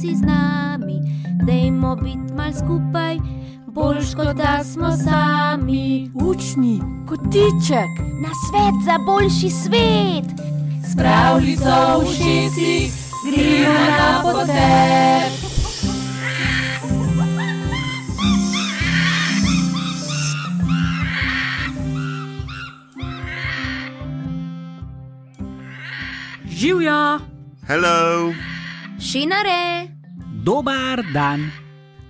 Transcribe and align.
si 0.00 0.16
z 0.16 0.24
nami, 0.24 0.96
dajmo 1.44 1.96
biti 1.96 2.32
mal 2.32 2.52
skupaj, 2.52 3.18
boljš 3.66 4.14
kot 4.16 4.36
da 4.36 4.64
smo 4.64 4.96
sami. 4.96 6.10
Učni, 6.14 6.80
kotiček, 7.08 7.92
Na 8.20 8.32
svet 8.48 8.76
za 8.84 8.98
boljši 9.06 9.50
svet, 9.50 10.28
pravljico 10.96 12.00
v 12.00 12.06
šesti, 12.06 12.90
gremo 13.28 13.84
na 13.98 14.22
potep. 14.22 15.32
Živijo, 26.48 27.18
Hello! 27.66 28.32
šinare. 29.00 29.79
Dobar 30.50 30.98
dan. 31.14 31.46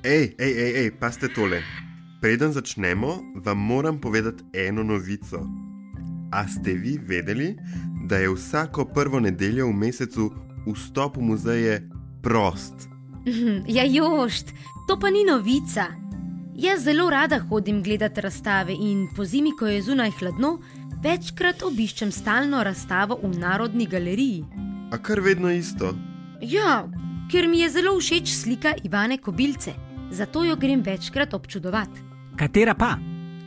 Ej, 0.00 0.32
ej, 0.40 0.52
ej, 0.64 0.72
ej, 0.80 0.88
paste 0.96 1.28
tole. 1.28 1.60
Preden 2.24 2.56
začnemo, 2.56 3.36
vam 3.44 3.58
moram 3.60 4.00
povedati 4.00 4.44
eno 4.56 4.80
novico. 4.80 5.44
A 6.32 6.48
ste 6.48 6.72
vi 6.72 6.96
vedeli, 6.96 7.52
da 8.08 8.16
je 8.16 8.32
vsako 8.32 8.84
prvo 8.96 9.20
nedeljo 9.20 9.66
v 9.68 9.76
mesecu 9.76 10.30
vstop 10.64 11.20
v 11.20 11.20
muzeje 11.20 11.74
prost? 12.24 12.88
Hm, 13.28 13.68
Ja, 13.68 13.84
jošt, 13.84 14.56
to 14.88 14.96
pa 14.96 15.12
ni 15.12 15.20
novica. 15.28 15.92
Jaz 16.56 16.88
zelo 16.88 17.10
rada 17.10 17.44
hodim 17.44 17.82
gledat 17.84 18.18
razstave 18.18 18.72
in 18.72 19.04
po 19.16 19.24
zimi, 19.24 19.52
ko 19.52 19.68
je 19.68 19.82
zunaj 19.82 20.16
hladno, 20.16 20.62
večkrat 21.04 21.60
obiščem 21.60 22.08
stalno 22.08 22.64
razstavo 22.64 23.20
v 23.20 23.36
Narodni 23.36 23.84
galeriji. 23.84 24.44
A 24.92 24.96
kar 24.96 25.20
vedno 25.20 25.52
isto. 25.52 25.92
Ja, 26.40 26.88
ker 27.30 27.48
mi 27.48 27.60
je 27.60 27.70
zelo 27.70 27.94
všeč 28.00 28.28
slika 28.34 28.74
Ivane 28.84 29.18
Kobilce, 29.18 29.72
zato 30.10 30.44
jo 30.44 30.56
grem 30.56 30.82
večkrat 30.82 31.34
občudovati. 31.34 32.00
Katera 32.36 32.74
pa? 32.74 32.96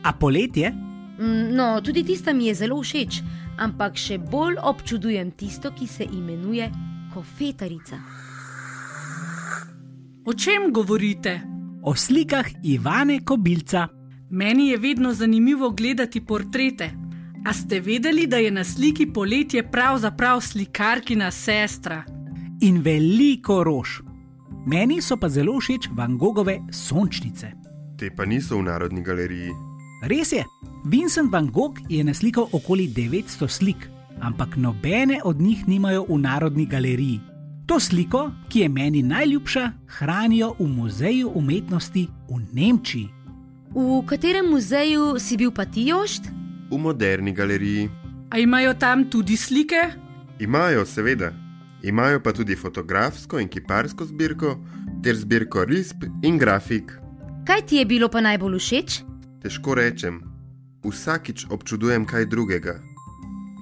A 0.02 0.12
poletje? 0.12 0.70
Mm, 0.70 1.54
No, 1.54 1.80
tudi 1.80 2.04
tista 2.04 2.32
mi 2.32 2.46
je 2.46 2.54
zelo 2.54 2.82
všeč, 2.82 3.20
ampak 3.58 3.96
še 3.96 4.18
bolj 4.18 4.56
občudujem 4.62 5.30
tisto, 5.30 5.70
ki 5.70 5.86
se 5.86 6.04
imenuje 6.04 6.70
kofetarica. 7.14 7.96
o 10.24 10.32
čem 10.34 10.72
govorite? 10.72 11.40
O 11.82 11.94
slikah 11.94 12.46
Ivane 12.62 13.20
Kobilca. 13.24 13.88
Meni 14.30 14.68
je 14.68 14.76
vedno 14.78 15.12
zanimivo 15.12 15.70
gledati 15.70 16.20
portrete. 16.20 16.90
A 17.46 17.52
ste 17.52 17.80
vedeli, 17.80 18.26
da 18.26 18.36
je 18.36 18.50
na 18.50 18.64
sliki 18.64 19.06
poletje 19.06 19.62
pravzaprav 19.70 20.40
slikarkina 20.40 21.30
sestra? 21.30 22.04
In 22.60 22.82
veliko 22.82 23.64
rož. 23.64 24.00
Meni 24.66 25.02
so 25.02 25.16
pa 25.16 25.28
zelo 25.28 25.58
všeč 25.60 25.90
Van 25.92 26.16
Gogove 26.16 26.60
sončnice. 26.70 27.52
Te 27.98 28.10
pa 28.10 28.24
niso 28.24 28.58
v 28.58 28.62
Narodni 28.68 29.02
galeriji. 29.02 29.50
Res 30.04 30.32
je, 30.32 30.44
Vincent 30.84 31.32
van 31.32 31.50
Gogh 31.50 31.80
je 31.88 32.04
naslikal 32.04 32.48
okoli 32.52 32.88
900 32.88 33.48
slik, 33.48 33.88
ampak 34.20 34.56
nobene 34.56 35.20
od 35.24 35.40
njih 35.40 35.68
nimajo 35.68 36.06
v 36.08 36.18
Narodni 36.18 36.66
galeriji. 36.66 37.20
To 37.66 37.80
sliko, 37.80 38.30
ki 38.48 38.60
je 38.60 38.68
meni 38.68 39.02
najljubša, 39.02 39.70
hranijo 39.86 40.54
v 40.58 40.68
Muzeju 40.68 41.32
umetnosti 41.34 42.08
v 42.28 42.40
Nemčiji. 42.52 43.08
V 43.74 44.02
katerem 44.06 44.50
muzeju 44.50 45.18
si 45.18 45.36
bil 45.36 45.50
pa 45.50 45.64
ti, 45.64 45.88
Jošt? 45.88 46.28
V 46.70 46.78
Moderni 46.78 47.32
galeriji. 47.32 47.90
A 48.30 48.38
imajo 48.38 48.74
tam 48.74 49.10
tudi 49.10 49.36
slike? 49.36 49.90
Imajo, 50.38 50.84
seveda. 50.86 51.43
Imajo 51.84 52.20
pa 52.20 52.32
tudi 52.32 52.56
fotografsko 52.56 53.38
in 53.38 53.48
kiparsko 53.48 54.04
zbirko, 54.04 54.56
ter 55.02 55.16
zbirko 55.16 55.64
risb 55.64 56.06
in 56.22 56.38
grafik. 56.38 56.92
Kaj 57.46 57.66
ti 57.66 57.76
je 57.76 57.84
bilo 57.84 58.08
pa 58.08 58.22
najbolj 58.24 58.56
všeč? 58.58 59.02
Težko 59.42 59.74
rečem, 59.76 60.22
vsakič 60.80 61.44
občudujem 61.52 62.06
kaj 62.08 62.24
drugega. 62.32 62.78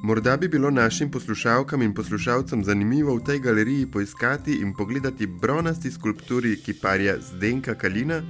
Morda 0.06 0.36
bi 0.36 0.48
bilo 0.48 0.70
našim 0.70 1.10
poslušalkam 1.10 1.82
in 1.82 1.94
poslušalcem 1.94 2.62
zanimivo 2.64 3.16
v 3.16 3.24
tej 3.26 3.42
galeriji 3.42 3.90
poiskati 3.90 4.60
in 4.62 4.70
pogledati 4.74 5.26
bronasti 5.26 5.90
skulpturi 5.90 6.56
kiparja 6.62 7.18
Zdenka 7.18 7.74
Kalina, 7.74 8.22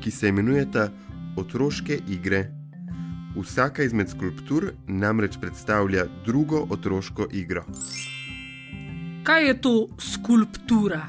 ki 0.00 0.10
se 0.10 0.28
imenujeta 0.28 0.90
Otroške 1.36 2.00
igre. 2.08 2.50
Vsaka 3.36 3.82
izmed 3.82 4.08
skulptur 4.08 4.72
namreč 4.86 5.40
predstavlja 5.40 6.04
drugo 6.24 6.66
otroško 6.70 7.28
igro. 7.32 7.64
Kaj 9.28 9.46
je 9.46 9.60
to 9.60 9.88
skulptura? 9.98 11.00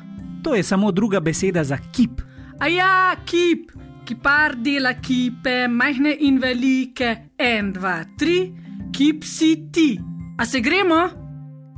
To 0.44 0.56
je 0.56 0.64
samo 0.64 0.92
druga 0.92 1.20
beseda 1.20 1.64
za 1.64 1.78
kip. 1.78 2.22
A 2.60 2.68
ja, 2.68 3.16
kip, 3.26 3.72
kipar 4.06 4.56
dela 4.56 4.94
kipe, 4.94 5.68
majhne 5.68 6.18
in 6.20 6.40
velike, 6.40 7.16
en, 7.38 7.72
dva, 7.74 8.04
tri, 8.18 8.52
kip 8.92 9.24
si 9.24 9.72
ti. 9.72 10.00
A 10.38 10.46
se 10.46 10.60
gremo? 10.60 11.00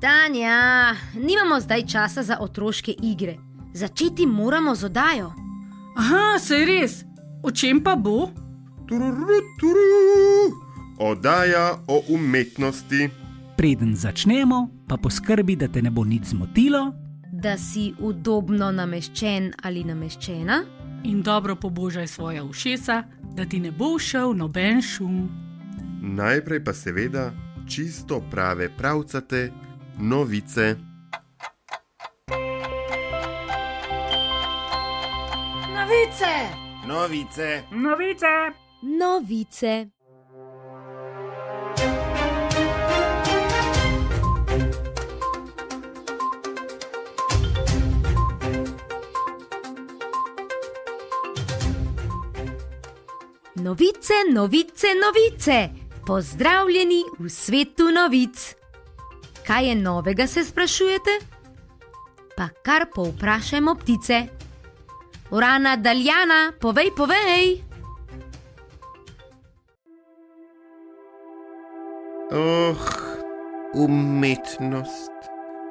Tanja, 0.01 0.95
nimamo 1.13 1.59
zdaj 1.59 1.85
časa 1.85 2.23
za 2.23 2.37
otroške 2.39 2.95
igre. 3.03 3.37
Začeti 3.73 4.25
moramo 4.25 4.75
z 4.75 4.85
odajo. 4.85 5.33
Aha, 5.97 6.39
se 6.39 6.55
je 6.55 6.65
res. 6.65 7.03
O 7.43 7.51
čem 7.51 7.83
pa 7.83 7.95
bo? 7.95 8.31
Tururu, 8.89 9.41
tururu. 9.59 10.57
Oddaja 10.99 11.77
o 11.87 12.01
umetnosti. 12.09 13.09
Preden 13.57 13.95
začnemo, 13.95 14.69
pa 14.91 14.97
poskrbi, 14.97 15.55
da 15.55 15.67
te 15.67 15.81
ne 15.81 15.91
bo 15.91 16.03
nič 16.03 16.23
zmotilo, 16.35 16.91
Da 17.31 17.55
si 17.57 17.93
udobno 17.99 18.67
nameščen 18.75 19.53
ali 19.63 19.85
nameščena. 19.87 20.57
In 21.07 21.21
dobro 21.23 21.55
pobožaj 21.55 22.07
svoja 22.07 22.43
ušesa, 22.43 22.97
da 23.35 23.45
ti 23.45 23.59
ne 23.59 23.71
bo 23.71 23.95
šel 23.99 24.35
noben 24.37 24.81
šum. 24.81 25.15
Najprej 26.01 26.63
pa 26.63 26.73
seveda 26.73 27.31
čisto 27.67 28.19
prave 28.31 28.67
pravcate 28.77 29.47
novice. 29.97 30.75
Novice! 35.71 36.35
Novice. 36.87 37.49
Novice! 37.71 38.35
Novice. 38.99 40.00
Novice, 53.61 54.13
novice, 54.31 54.87
novice. 55.05 55.69
Pozdravljeni 56.07 57.03
v 57.19 57.29
svetu 57.29 57.91
novic. 57.91 58.55
Kaj 59.47 59.67
je 59.67 59.75
novega, 59.75 60.27
se 60.27 60.43
sprašujete? 60.43 61.11
Pa 62.37 62.47
kar 62.65 62.87
povprašajmo 62.95 63.75
ptice. 63.75 64.23
Urana 65.31 65.75
Daljana, 65.75 66.53
povej, 66.59 66.89
povej. 66.97 67.61
Oh, 72.31 72.81
umetnost. 73.73 75.11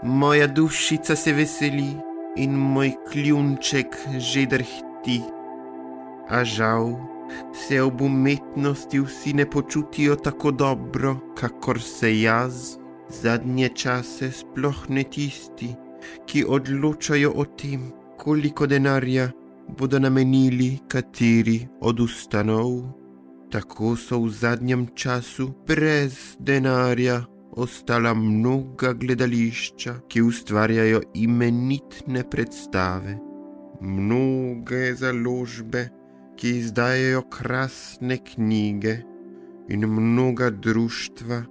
Moja 0.03 0.47
dušica 0.47 1.17
se 1.17 1.33
veseli 1.33 1.91
in 2.37 2.55
moj 2.55 2.95
kljunček 3.13 3.97
že 4.19 4.47
drhti. 4.47 5.23
A 6.29 6.45
žal 6.45 7.10
se 7.53 7.83
ob 7.83 8.01
umetnosti 8.01 9.01
vsi 9.01 9.33
ne 9.33 9.51
počutijo 9.51 10.17
tako 10.17 10.51
dobro, 10.51 11.17
kakor 11.37 11.81
se 11.81 12.21
jaz. 12.21 12.77
Zadnje 13.23 13.69
čase 13.75 14.31
sploh 14.33 14.89
ne 14.89 15.03
tisti, 15.03 15.75
ki 16.27 16.45
odločajo 16.49 17.33
o 17.37 17.45
tem, 17.45 17.91
koliko 18.19 18.67
denarja 18.67 19.31
bodo 19.79 19.99
namenili 19.99 20.79
kateri 20.89 21.67
od 21.81 22.01
ustanov. 22.01 22.83
Tako 23.51 23.97
so 23.97 24.21
v 24.23 24.31
zadnjem 24.31 24.87
času 24.95 25.51
brez 25.67 26.37
denarja 26.39 27.25
ostala 27.53 28.15
mnoga 28.15 28.93
gledališča, 28.93 29.95
ki 30.09 30.23
ustvarjajo 30.23 31.01
imenitne 31.15 32.23
predstave, 32.31 33.19
mnoge 33.81 34.95
založbe, 34.95 35.89
ki 36.41 36.51
izdajajo 36.59 37.23
krasne 37.29 38.17
knjige, 38.25 38.97
in 39.69 39.85
mnoga 39.87 40.51
društva, 40.51 41.43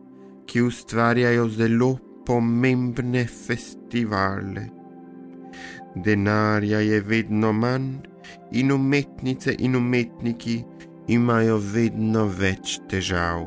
ki 0.45 0.62
ustvarjajo 0.62 1.50
zelo 1.50 1.97
pomembne 2.25 3.27
festivale. 3.27 4.65
Denarja 5.95 6.80
je 6.80 7.01
vedno 7.01 7.53
manj, 7.53 7.94
in 8.51 8.71
umetnice 8.71 9.56
in 9.59 9.75
umetniki 9.75 10.63
imajo 11.07 11.62
vedno 11.74 12.25
več 12.25 12.80
težav. 12.89 13.45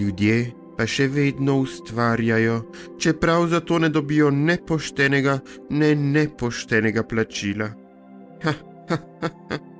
Ljudje 0.00 0.40
pa 0.78 0.86
še 0.86 1.08
vedno 1.12 1.60
ustvarjajo, 1.60 2.60
čeprav 2.98 3.48
za 3.52 3.60
to 3.60 3.78
ne 3.78 3.88
dobijo 3.88 4.30
nepoštenega, 4.30 5.40
ne 5.70 5.94
nepoštenega 5.94 7.02
plačila. 7.02 7.72
Ha, 8.44 8.54
ha, 8.88 9.04
ha, 9.20 9.34
ha. 9.50 9.77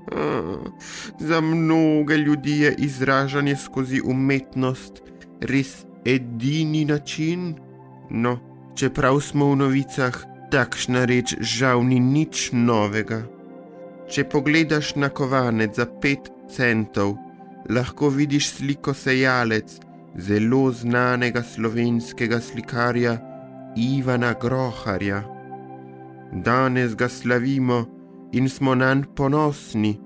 Za 1.18 1.40
mnoge 1.40 2.16
ljudi 2.16 2.60
je 2.60 2.74
izražanje 2.78 3.56
skozi 3.56 4.00
umetnost 4.04 5.02
res 5.40 5.86
edini 6.04 6.84
način. 6.84 7.54
No, 8.10 8.38
čeprav 8.74 9.20
smo 9.20 9.50
v 9.52 9.56
novicah, 9.56 10.24
takšna 10.50 11.04
reč 11.04 11.34
žal 11.40 11.84
ni 11.84 12.00
nič 12.00 12.50
novega. 12.52 13.22
Če 14.08 14.24
pogledaš 14.24 14.94
na 14.96 15.08
kovanec 15.12 15.76
za 15.76 15.84
pet 16.00 16.30
centov, 16.48 17.18
lahko 17.68 18.08
vidiš 18.08 18.48
sliko 18.56 18.94
sejalec 18.94 19.76
zelo 20.16 20.70
znanega 20.72 21.42
slovenskega 21.42 22.40
slikarja 22.40 23.18
Ivana 23.76 24.32
Groharja. 24.40 25.22
Danes 26.32 26.96
ga 26.96 27.08
slavimo 27.08 27.84
in 28.32 28.48
smo 28.48 28.74
nanj 28.74 29.04
ponosni, 29.16 29.98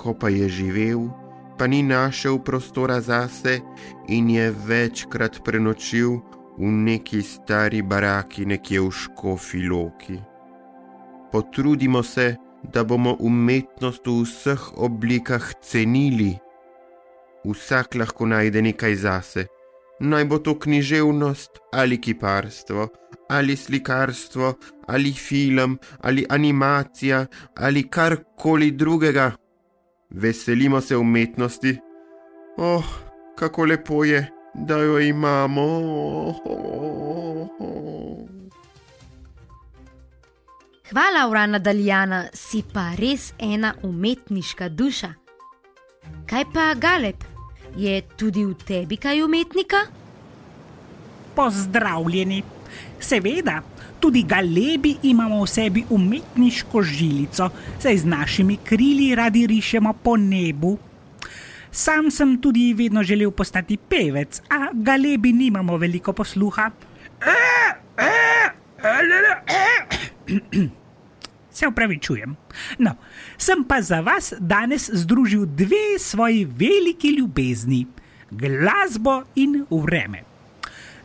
ko 0.00 0.14
pa 0.16 0.32
je 0.32 0.48
živel, 0.48 1.12
pa 1.60 1.68
ni 1.68 1.82
našel 1.84 2.40
prostora 2.40 3.00
zase 3.04 3.60
in 4.08 4.30
je 4.32 4.48
večkrat 4.48 5.44
prenočil 5.44 6.16
v 6.56 6.68
neki 6.88 7.20
stari 7.22 7.82
baraki 7.84 8.48
nekje 8.48 8.80
v 8.80 8.90
Škofi 8.90 9.68
Loki. 9.68 10.16
Potrudimo 11.32 12.02
se, 12.02 12.36
da 12.62 12.84
bomo 12.84 13.16
umetnost 13.20 14.06
v 14.06 14.24
vseh 14.24 14.62
oblikah 14.76 15.44
cenili. 15.60 16.36
Vsak 17.44 17.94
lahko 17.94 18.26
najde 18.28 18.60
nekaj 18.62 18.94
zase, 19.00 19.46
naj 20.00 20.24
bo 20.24 20.38
to 20.38 20.58
književnost 20.58 21.60
ali 21.72 22.00
kiparstvo, 22.00 22.88
ali 23.30 23.56
slikarstvo, 23.56 24.54
ali 24.88 25.12
film, 25.12 25.78
ali 26.00 26.26
animacija, 26.28 27.26
ali 27.56 27.88
karkoli 27.88 28.70
drugega. 28.70 29.32
Veselimo 30.10 30.80
se 30.80 30.96
umetnosti. 30.96 31.78
Oh, 32.56 32.84
kako 33.36 33.64
lepo 33.64 34.04
je, 34.04 34.30
da 34.54 34.78
jo 34.78 35.00
imamo. 35.00 35.66
Hvala, 40.90 41.28
Urana 41.30 41.58
Daljana, 41.58 42.24
si 42.34 42.64
pa 42.74 42.90
res 42.98 43.32
ena 43.38 43.74
umetniška 43.82 44.68
duša. 44.68 45.14
Kaj 46.26 46.44
pa 46.54 46.74
Galeb? 46.74 47.16
Je 47.76 48.02
tudi 48.16 48.44
v 48.44 48.54
tebi 48.66 48.96
kaj 48.96 49.22
umetnika? 49.22 49.86
Pozdravljeni. 51.36 52.42
Seveda, 53.00 53.62
tudi 54.00 54.22
galebi 54.22 54.96
imamo 55.02 55.42
v 55.44 55.48
sebi 55.48 55.84
umetniško 55.90 56.82
žilico, 56.82 57.50
saj 57.78 57.96
z 57.96 58.04
našimi 58.04 58.56
krili 58.64 59.14
radi 59.14 59.46
rišemo 59.46 59.92
po 59.92 60.16
nebu. 60.16 60.78
Sam 61.70 62.10
sem 62.10 62.40
tudi 62.40 62.72
vedno 62.74 63.02
želel 63.02 63.30
postati 63.30 63.76
pevec, 63.76 64.40
a 64.48 64.72
galebi 64.72 65.32
nimamo 65.32 65.76
veliko 65.76 66.12
posluha. 66.12 66.70
Se 71.50 71.66
upravičujem. 71.68 72.36
No, 72.78 72.96
sem 73.38 73.64
pa 73.64 73.82
za 73.82 74.00
vas 74.00 74.32
danes 74.38 74.90
združil 74.92 75.46
dve 75.46 75.98
svoji 75.98 76.44
veliki 76.44 77.16
ljubezni: 77.18 77.86
glasbo 78.30 79.22
in 79.34 79.64
vreme. 79.70 80.29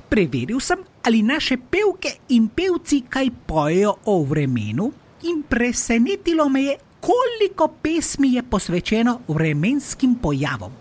Preveril 0.09 0.59
sem, 0.59 0.79
ali 1.03 1.23
naše 1.23 1.57
pevke 1.57 2.11
in 2.29 2.47
pevci 2.47 3.03
kaj 3.09 3.29
pojejo 3.47 3.95
o 4.05 4.23
vremenu, 4.23 4.91
in 5.23 5.43
presenetilo 5.49 6.49
me 6.49 6.61
je, 6.61 6.77
koliko 6.99 7.67
pesmi 7.81 8.33
je 8.33 8.43
posvečeno 8.43 9.19
vremenskim 9.27 10.15
pojavom. 10.15 10.71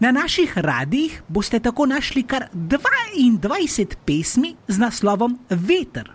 Na 0.00 0.10
naših 0.10 0.58
radijih 0.58 1.22
boste 1.28 1.60
tako 1.60 1.86
našli 1.86 2.22
kar 2.22 2.48
22 2.54 3.94
pesmi 4.04 4.54
z 4.68 4.78
naslovom 4.78 5.38
Veter 5.50 6.10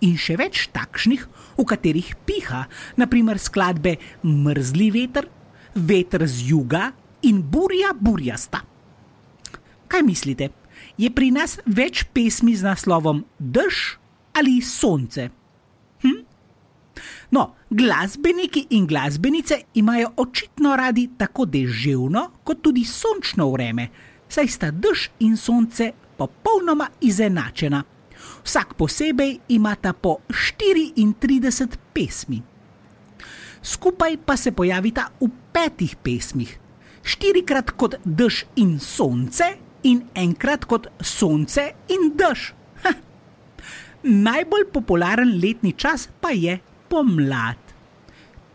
in 0.00 0.16
še 0.20 0.36
več 0.36 0.66
takšnih, 0.74 1.22
v 1.56 1.64
katerih 1.64 2.12
piha, 2.28 2.66
naprimer 3.00 3.40
skladbe 3.40 3.96
Mrzli 4.22 4.90
veter, 4.92 5.28
Veter 5.76 6.24
z 6.28 6.48
juga 6.50 6.90
in 7.28 7.42
Burja 7.42 7.92
burjasta. 7.92 8.62
Kaj 9.88 10.02
mislite? 10.02 10.65
Je 10.96 11.10
pri 11.12 11.30
nas 11.30 11.58
več 11.66 12.04
pesmi 12.12 12.56
z 12.56 12.64
naslovom 12.64 13.24
Dež 13.38 13.98
ali 14.36 14.60
Sonce. 14.60 15.30
Hm? 16.02 16.24
No, 17.30 17.56
glasbeniki 17.70 18.66
in 18.70 18.86
glasbenice 18.86 19.60
imajo 19.74 20.12
očitno 20.16 20.76
radi 20.76 21.08
tako 21.18 21.44
deževno, 21.44 22.30
kot 22.44 22.62
tudi 22.62 22.84
sončno 22.84 23.50
vreme, 23.52 23.88
saj 24.28 24.48
sta 24.48 24.70
dež 24.70 25.10
in 25.26 25.36
sonce 25.36 25.92
popolnoma 26.16 26.88
izenačena. 27.00 27.82
Vsak 28.44 28.74
posebej 28.78 29.38
imata 29.48 29.92
po 29.92 30.18
34 30.28 31.76
pesmi. 31.92 32.42
Skupaj 33.62 34.16
pa 34.24 34.36
se 34.36 34.52
pojavita 34.52 35.10
v 35.20 35.28
petih 35.52 35.96
pesmih, 35.96 36.58
štirikrat 37.02 37.74
kot 37.74 37.98
dež 38.04 38.44
in 38.56 38.78
sonce, 38.80 39.65
in 39.86 40.02
enkrat 40.14 40.66
kot 40.66 40.88
sonce 41.00 41.70
in 41.88 42.10
dež. 42.18 42.52
Ha. 42.84 42.92
Najbolj 44.02 44.66
popularen 44.74 45.38
letni 45.42 45.72
čas 45.72 46.08
pa 46.20 46.34
je 46.34 46.58
pomlad. 46.90 47.60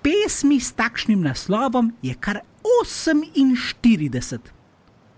Pesmi 0.02 0.60
s 0.60 0.74
takšnim 0.74 1.22
naslovom 1.22 1.94
je 2.02 2.16
kar 2.20 2.42
48. 2.64 4.40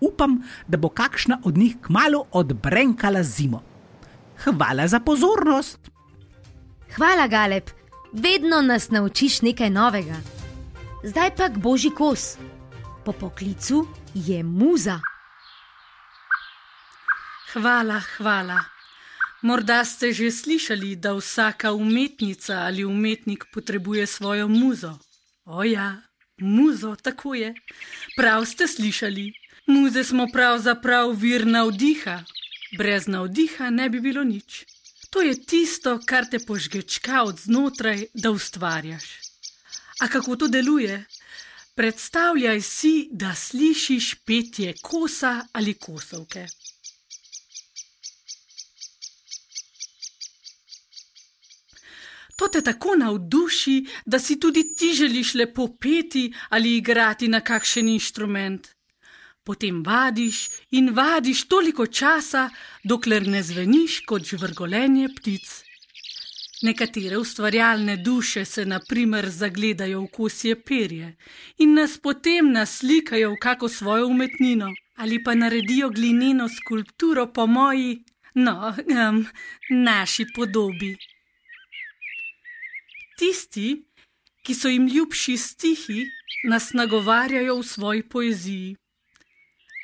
Upam, 0.00 0.42
da 0.68 0.76
bo 0.76 0.88
kakšna 0.88 1.40
od 1.44 1.56
njih 1.56 1.76
kmalo 1.80 2.26
odbrenkala 2.32 3.22
zimo. 3.22 3.62
Hvala 4.44 4.86
za 4.88 5.00
pozornost. 5.00 5.90
Hvala, 6.96 7.26
Galeb, 7.26 7.70
vedno 8.12 8.62
nas 8.62 8.90
naučiš 8.90 9.42
nekaj 9.42 9.70
novega. 9.70 10.16
Zdaj 11.04 11.30
pa 11.36 11.48
k 11.48 11.58
božji 11.58 11.90
kos. 11.90 12.36
Po 13.04 13.12
poklicu 13.12 13.86
je 14.14 14.42
muza. 14.42 15.13
Hvala, 17.54 18.02
hvala. 18.16 18.64
Morda 19.42 19.84
ste 19.86 20.10
že 20.10 20.30
slišali, 20.30 20.96
da 20.98 21.14
vsaka 21.14 21.70
umetnica 21.72 22.66
ali 22.66 22.84
umetnik 22.84 23.44
potrebuje 23.52 24.06
svojo 24.06 24.48
muzo. 24.48 24.98
O 25.44 25.62
ja, 25.64 26.02
muzo, 26.40 26.96
tako 26.96 27.34
je. 27.34 27.54
Prav 28.16 28.44
ste 28.44 28.66
slišali. 28.66 29.32
Muze 29.66 30.04
smo 30.04 30.26
pravzaprav 30.32 31.14
vir 31.14 31.46
navdiha. 31.46 32.24
Brez 32.78 33.06
navdiha 33.06 33.70
ne 33.70 33.88
bi 33.88 34.00
bilo 34.00 34.24
nič. 34.24 34.64
To 35.10 35.22
je 35.22 35.38
tisto, 35.46 36.00
kar 36.06 36.26
te 36.30 36.42
požgečka 36.42 37.22
od 37.22 37.38
znotraj, 37.38 38.06
da 38.14 38.34
ustvarjaš. 38.34 39.04
A 40.00 40.08
kako 40.08 40.36
to 40.36 40.48
deluje? 40.48 41.04
Predstavljaj 41.74 42.60
si, 42.60 43.08
da 43.12 43.34
slišiš 43.34 44.14
petje 44.26 44.74
kosa 44.82 45.46
ali 45.52 45.74
kosovke. 45.74 46.46
To 52.36 52.48
te 52.48 52.62
tako 52.62 52.96
navduši, 52.96 53.86
da 54.06 54.18
si 54.18 54.40
tudi 54.40 54.74
ti 54.76 54.92
želiš 54.94 55.34
lepo 55.34 55.68
peti 55.80 56.32
ali 56.48 56.76
igrati 56.76 57.28
na 57.28 57.40
kakšen 57.40 57.88
inštrument. 57.88 58.68
Potem 59.44 59.82
vadiš 59.82 60.48
in 60.70 60.90
vadiš 60.94 61.44
toliko 61.48 61.86
časa, 61.86 62.50
dokler 62.84 63.26
ne 63.28 63.42
zveniš 63.42 64.00
kot 64.06 64.24
žvrgolenje 64.24 65.08
ptic. 65.16 65.64
Nekatere 66.62 67.18
ustvarjalne 67.18 67.96
duše 67.96 68.44
se 68.44 68.64
naprimer 68.66 69.28
zagledajo 69.30 70.00
v 70.00 70.08
kosje 70.08 70.54
perje 70.64 71.16
in 71.58 71.74
nas 71.74 71.98
potem 71.98 72.52
naslikajo 72.52 73.30
v 73.30 73.40
kako 73.40 73.68
svojo 73.68 74.06
umetnino 74.06 74.70
ali 74.96 75.22
pa 75.24 75.34
naredijo 75.34 75.90
glineno 75.90 76.48
skulpturo 76.48 77.26
po 77.32 77.46
moji, 77.46 78.04
no, 78.34 78.74
um, 79.10 79.26
naši 79.70 80.26
podobi. 80.36 80.96
Tisti, 83.18 83.84
ki 84.44 84.54
so 84.54 84.68
jim 84.68 84.88
ljubši 84.88 85.36
stihi, 85.36 86.04
nas 86.44 86.72
nagovarjajo 86.72 87.58
v 87.60 87.66
svoji 87.66 88.02
poeziji. 88.02 88.76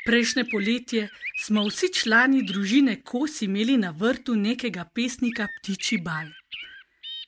Prejšnje 0.06 0.44
poletje 0.50 1.08
smo 1.44 1.64
vsi 1.68 1.92
člani 1.94 2.42
družine 2.42 3.02
Kos 3.04 3.42
imeli 3.42 3.76
na 3.76 3.90
vrtu 3.90 4.34
nekega 4.36 4.84
pesnika 4.94 5.48
Ptiči 5.56 5.98
bal. 5.98 6.28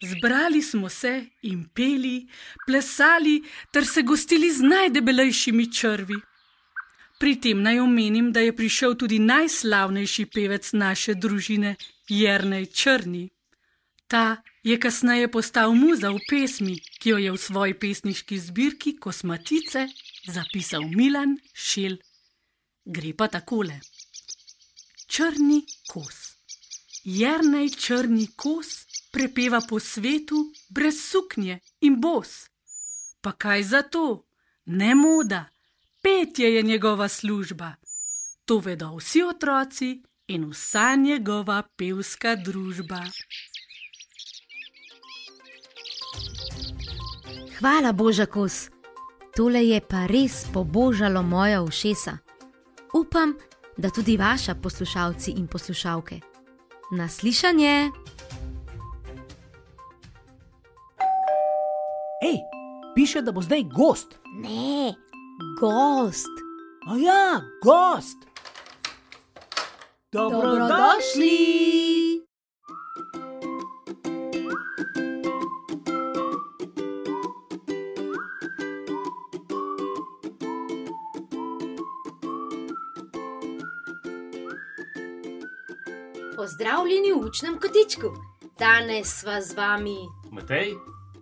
Zbrali 0.03 0.63
smo 0.63 0.89
se 0.89 1.27
in 1.43 1.65
peli, 1.75 2.27
plesali 2.67 3.43
ter 3.73 3.87
se 3.87 4.03
gostili 4.03 4.51
z 4.51 4.63
najdebelejšimi 4.63 5.73
črvi. 5.73 6.17
Pri 7.21 7.37
tem 7.41 7.63
naj 7.63 7.79
omenim, 7.81 8.33
da 8.33 8.41
je 8.41 8.57
prišel 8.57 8.97
tudi 8.99 9.19
najslavnejši 9.19 10.27
pevec 10.27 10.73
naše 10.73 11.15
družine, 11.15 11.77
Jrnej 12.09 12.67
Črni. 12.67 13.29
Ta 14.13 14.43
je 14.63 14.77
kasneje 14.81 15.29
postal 15.33 15.73
muza 15.73 16.11
v 16.13 16.19
pesmi, 16.29 16.75
ki 17.01 17.15
jo 17.15 17.19
je 17.19 17.31
v 17.33 17.39
svoji 17.41 17.75
pesniški 17.81 18.37
zbirki 18.39 18.91
Kosmatice 19.01 19.87
zapisal 20.29 20.85
Milan 20.85 21.39
Šel. 21.57 21.97
Gre 22.85 23.15
pa 23.17 23.31
takole: 23.33 23.81
Črni 25.09 25.63
kos. 25.89 26.37
Jrnej 27.09 27.73
črni 27.73 28.27
kos 28.37 28.85
prepeva 29.17 29.63
po 29.65 29.81
svetu 29.81 30.45
brez 30.69 31.01
suknje 31.01 31.63
in 31.81 31.97
bos. 31.97 32.53
Pa 33.25 33.33
kaj 33.33 33.65
za 33.65 33.83
to? 33.83 34.29
Ne 34.67 34.95
moda, 34.95 35.49
petje 36.03 36.53
je 36.55 36.63
njegova 36.63 37.09
služba. 37.09 37.75
To 38.45 38.59
vedo 38.59 38.93
vsi 38.97 39.23
otroci 39.23 40.03
in 40.29 40.51
vsa 40.53 40.95
njegova 41.01 41.63
pevska 41.77 42.37
družba. 42.37 43.01
Hvala, 47.63 47.93
Boža 47.93 48.27
Kos. 48.27 48.71
Tole 49.37 49.63
je 49.63 49.79
pa 49.81 50.07
res 50.11 50.43
pobožalo 50.53 51.23
moja 51.23 51.63
ušesa. 51.63 52.19
Upam, 52.91 53.39
da 53.77 53.91
tudi 53.91 54.17
vaša 54.17 54.55
poslušalci 54.55 55.31
in 55.39 55.47
poslušalke. 55.47 56.21
Naslišanje! 56.91 57.91
Hej, 62.23 62.37
piše, 62.95 63.23
da 63.23 63.33
bo 63.33 63.43
zdaj 63.43 63.63
gost. 63.63 64.19
Ne, 64.43 64.95
gost! 65.61 66.35
A 66.91 66.99
ja, 66.99 67.43
gost. 67.63 68.19
Dobrodošli! 70.13 71.63
Pozdravljeni 86.43 87.13
v 87.13 87.27
učnem 87.27 87.59
kotičku. 87.61 88.09
Danes 88.59 89.13
sva 89.21 89.37
z 89.41 89.55
vami 89.55 89.95
Matej, 90.31 90.73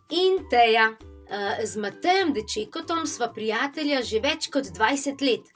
in 0.08 0.38
Teja. 0.50 0.86
Eh, 1.28 1.66
Z 1.66 1.76
Matejem 1.76 2.32
Dečekotom 2.32 3.04
sva 3.06 3.28
prijatelja 3.28 4.00
že 4.00 4.20
več 4.20 4.48
kot 4.48 4.70
20 4.72 5.20
let. 5.20 5.52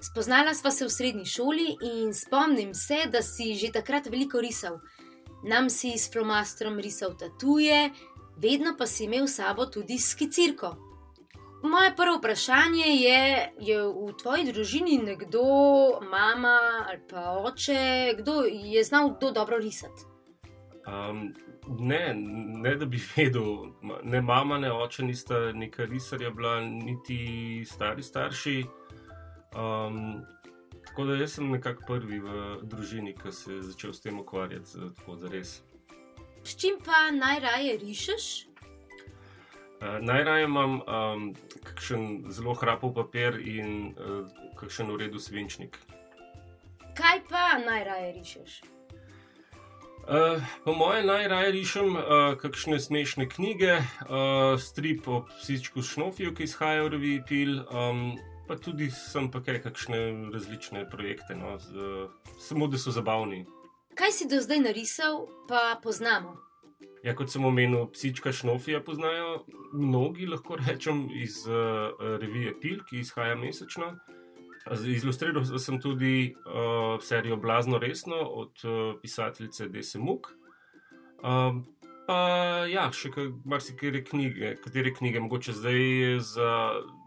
Spoznala 0.00 0.54
sva 0.54 0.70
se 0.70 0.86
v 0.86 0.94
srednji 0.94 1.26
šoli 1.26 1.66
in 1.82 2.14
spomnim 2.14 2.70
se, 2.74 3.08
da 3.10 3.22
si 3.22 3.56
že 3.58 3.72
takrat 3.74 4.06
veliko 4.06 4.38
risal. 4.38 4.78
Nam 5.42 5.66
si 5.66 5.98
s 5.98 6.12
flomastrom 6.12 6.78
risal 6.78 7.18
tatuje, 7.18 7.90
vedno 8.36 8.76
pa 8.78 8.86
si 8.86 9.10
imel 9.10 9.26
s 9.26 9.42
sabo 9.42 9.66
tudi 9.66 9.98
skicirko. 9.98 10.76
Moje 11.62 11.96
prvo 11.96 12.16
vprašanje 12.18 12.86
je, 12.86 13.52
je 13.60 13.78
v 13.82 14.12
tvoji 14.22 14.44
družini 14.52 14.98
nekdo, 14.98 15.42
mama 16.10 16.86
ali 16.88 17.00
pa 17.10 17.30
oče, 17.44 18.14
kdo 18.18 18.44
je 18.46 18.84
znal 18.84 19.16
kdo 19.16 19.30
dobro 19.30 19.58
risati? 19.58 20.18
um, 20.88 21.34
ne, 21.78 22.14
ne 22.62 22.74
da 22.76 22.86
bi 22.86 23.00
vedel, 23.16 23.66
ne 24.02 24.20
mama, 24.22 24.58
ne 24.58 24.72
oče 24.72 25.02
nista 25.02 25.52
neka 25.52 25.84
risarja 25.84 26.30
bila, 26.30 26.60
niti 26.60 27.64
stari 27.66 28.02
starši. 28.02 28.64
Um, 29.56 30.22
tako 30.86 31.04
da 31.04 31.14
jaz 31.14 31.32
sem 31.32 31.50
nekako 31.50 31.82
prvi 31.86 32.20
v 32.20 32.58
družini, 32.62 33.14
ki 33.22 33.32
se 33.32 33.52
je 33.52 33.62
začel 33.62 33.92
s 33.92 34.00
tem 34.00 34.20
ukvarjati, 34.20 34.90
tako 34.96 35.16
da 35.16 35.28
res. 35.28 35.60
S 36.44 36.56
čim 36.56 36.78
pa 36.84 37.10
najraje 37.10 37.78
rišeš? 37.78 38.48
Uh, 39.78 40.00
najraje 40.00 40.44
imam 40.44 40.80
um, 40.80 41.34
kakšen 41.62 42.24
zelo 42.34 42.54
hrapov 42.54 42.94
papir 42.94 43.38
in 43.38 43.94
uh, 43.94 44.26
kakšen 44.58 44.90
uredu 44.90 45.20
svinčnik. 45.22 45.78
Kaj 46.98 47.22
pa 47.30 47.58
najraje 47.62 48.12
rišeš? 48.12 48.62
Uh, 50.08 50.42
po 50.64 50.72
mojem 50.72 51.06
najraje 51.06 51.52
rišem 51.52 51.96
uh, 51.96 52.02
kakšne 52.40 52.80
smešne 52.80 53.28
knjige, 53.28 53.76
uh, 53.76 54.58
strip 54.60 55.08
o 55.08 55.22
psičku 55.38 55.82
Šnofijo, 55.82 56.34
ki 56.34 56.48
izhaja 56.48 56.82
v 56.82 56.88
reviji 56.96 57.22
Pil, 57.28 57.54
um, 57.70 58.16
pa 58.48 58.56
tudi 58.56 58.90
sem 58.90 59.30
pa 59.30 59.44
kaj 59.44 59.62
kakšne 59.68 60.32
različne 60.34 60.88
projekte, 60.90 61.38
no, 61.38 61.54
z, 61.60 61.70
uh, 61.76 62.34
samo 62.40 62.66
da 62.66 62.80
so 62.82 62.90
zabavni. 62.90 63.44
Kaj 63.94 64.12
si 64.12 64.26
do 64.26 64.40
zdaj 64.42 64.64
narisal, 64.64 65.28
pa 65.46 65.78
poznamo? 65.82 66.47
Ja, 67.02 67.14
kot 67.14 67.30
sem 67.30 67.44
omenil, 67.46 67.86
psička 67.94 68.32
Šnofija 68.34 68.80
poznajo 68.86 69.44
mnogi, 69.72 70.26
lahko 70.26 70.58
rečem, 70.58 71.06
iz 71.14 71.44
uh, 71.46 71.94
revije 72.20 72.54
Pil, 72.60 72.82
ki 72.86 73.02
izhaja 73.02 73.36
mesečno. 73.38 73.94
Ilustriral 74.68 75.46
sem 75.58 75.80
tudi 75.80 76.34
uh, 76.34 76.98
serijo 77.02 77.36
Blazno 77.36 77.78
resno 77.78 78.18
od 78.18 78.64
uh, 78.64 79.00
pisateljice 79.02 79.68
Dese 79.68 79.98
Muk. 79.98 80.28
Um, 81.24 81.64
pa 82.06 82.18
ja, 82.70 82.86
še 82.92 83.10
marsikere 83.44 84.04
knjige, 84.04 84.54
katere 84.62 84.92
knjige, 84.94 85.22
mogoče 85.24 85.54
zdaj 85.56 85.82
za, 86.34 86.52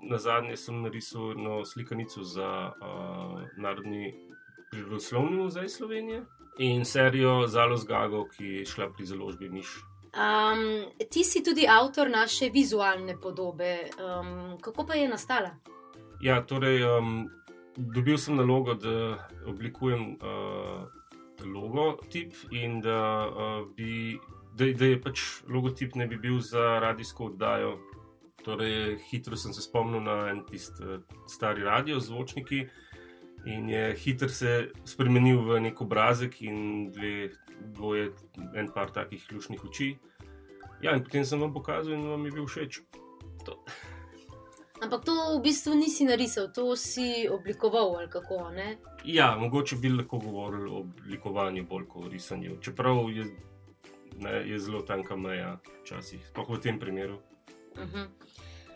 na 0.10 0.20
zadnje 0.20 0.58
sem 0.58 0.82
narisal 0.84 1.32
eno 1.38 1.62
slikanico 1.66 2.24
za 2.24 2.52
uh, 2.74 3.40
Narodni 3.58 4.14
prirodoslovni 4.72 5.44
muzej 5.44 5.70
Slovenije 5.70 6.24
in 6.58 6.86
serijo 6.86 7.48
Zalos 7.48 7.86
Gago, 7.88 8.26
ki 8.38 8.46
je 8.46 8.66
šla 8.66 8.90
pri 8.94 9.06
založbi 9.06 9.50
Miš. 9.50 9.68
Um, 10.12 10.92
ti 11.10 11.24
si 11.24 11.44
tudi 11.44 11.68
avtor 11.68 12.10
naše 12.10 12.50
vizualne 12.50 13.16
podobe. 13.22 13.88
Um, 13.96 14.58
kako 14.62 14.86
pa 14.86 14.94
je 14.94 15.08
nastala? 15.08 15.56
Ja, 16.22 16.42
torej, 16.46 16.84
um, 16.84 17.30
dobil 17.78 18.18
sem 18.18 18.36
nalogo, 18.36 18.74
da 18.74 19.28
oblikujem 19.48 20.18
uh, 20.20 20.84
logotip 21.46 22.34
in 22.52 22.82
da, 22.82 23.28
uh, 23.28 23.68
bi, 23.76 24.20
da, 24.54 24.68
da 24.74 24.86
je 24.86 25.02
pač 25.02 25.24
logotip 25.48 25.96
ne 25.96 26.08
bi 26.08 26.18
bil 26.18 26.40
za 26.40 26.80
radijsko 26.80 27.32
oddajo. 27.32 27.78
Torej, 28.44 28.98
hitro 29.12 29.38
sem 29.38 29.54
se 29.54 29.62
spomnil 29.62 30.02
na 30.04 30.28
en 30.30 30.44
tisti 30.46 30.84
uh, 30.84 31.00
stari 31.28 31.64
radio 31.64 32.00
z 32.00 32.12
zvočniki 32.12 32.66
in 33.46 33.70
je 33.70 33.96
hitro 33.96 34.30
se 34.30 34.72
spremenil 34.86 35.42
v 35.42 35.60
nek 35.60 35.82
obrazek 35.82 36.42
in 36.42 36.92
dve, 36.92 37.32
dvoje, 37.74 38.12
en 38.56 38.68
par 38.74 38.92
takih 38.92 39.26
lušnih 39.32 39.64
oči. 39.66 39.98
Ja, 40.82 40.96
in 40.96 41.04
potem 41.04 41.26
sem 41.26 41.40
vam 41.42 41.54
pokazal 41.54 41.94
in 41.94 42.10
vam 42.10 42.26
je 42.26 42.32
bil 42.32 42.46
všeč. 42.46 42.82
To. 43.46 43.58
Ampak 44.82 45.06
to 45.06 45.14
v 45.38 45.42
bistvu 45.46 45.78
nisi 45.78 46.06
narisal, 46.10 46.50
to 46.50 46.74
si 46.76 47.30
oblikoval 47.30 48.02
ali 48.02 48.10
kako 48.10 48.50
ne. 48.50 48.78
Ja, 49.06 49.38
mogoče 49.38 49.76
bi 49.78 49.90
lahko 49.90 50.18
govorili 50.18 50.70
o 50.70 50.82
oblikovanju 50.82 51.66
bolj 51.70 51.86
kot 51.88 52.06
o 52.06 52.10
risanju. 52.10 52.58
Čeprav 52.62 53.10
je, 53.14 53.26
ne, 54.18 54.34
je 54.50 54.60
zelo 54.60 54.82
tanka 54.82 55.16
meja, 55.16 55.60
včasih, 55.84 56.26
sploh 56.28 56.50
v 56.50 56.60
tem 56.62 56.80
primeru. 56.80 57.22
Uh 57.78 57.86
-huh. 57.86 58.08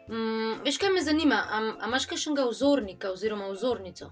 um, 0.08 0.62
veš, 0.64 0.78
kaj 0.78 0.90
me 0.90 1.02
zanima? 1.02 1.44
Am, 1.50 1.74
a 1.80 1.88
imaš 1.88 2.06
kakšnega 2.06 2.46
vzornika 2.50 3.12
oziroma 3.12 3.50
vzornico? 3.50 4.12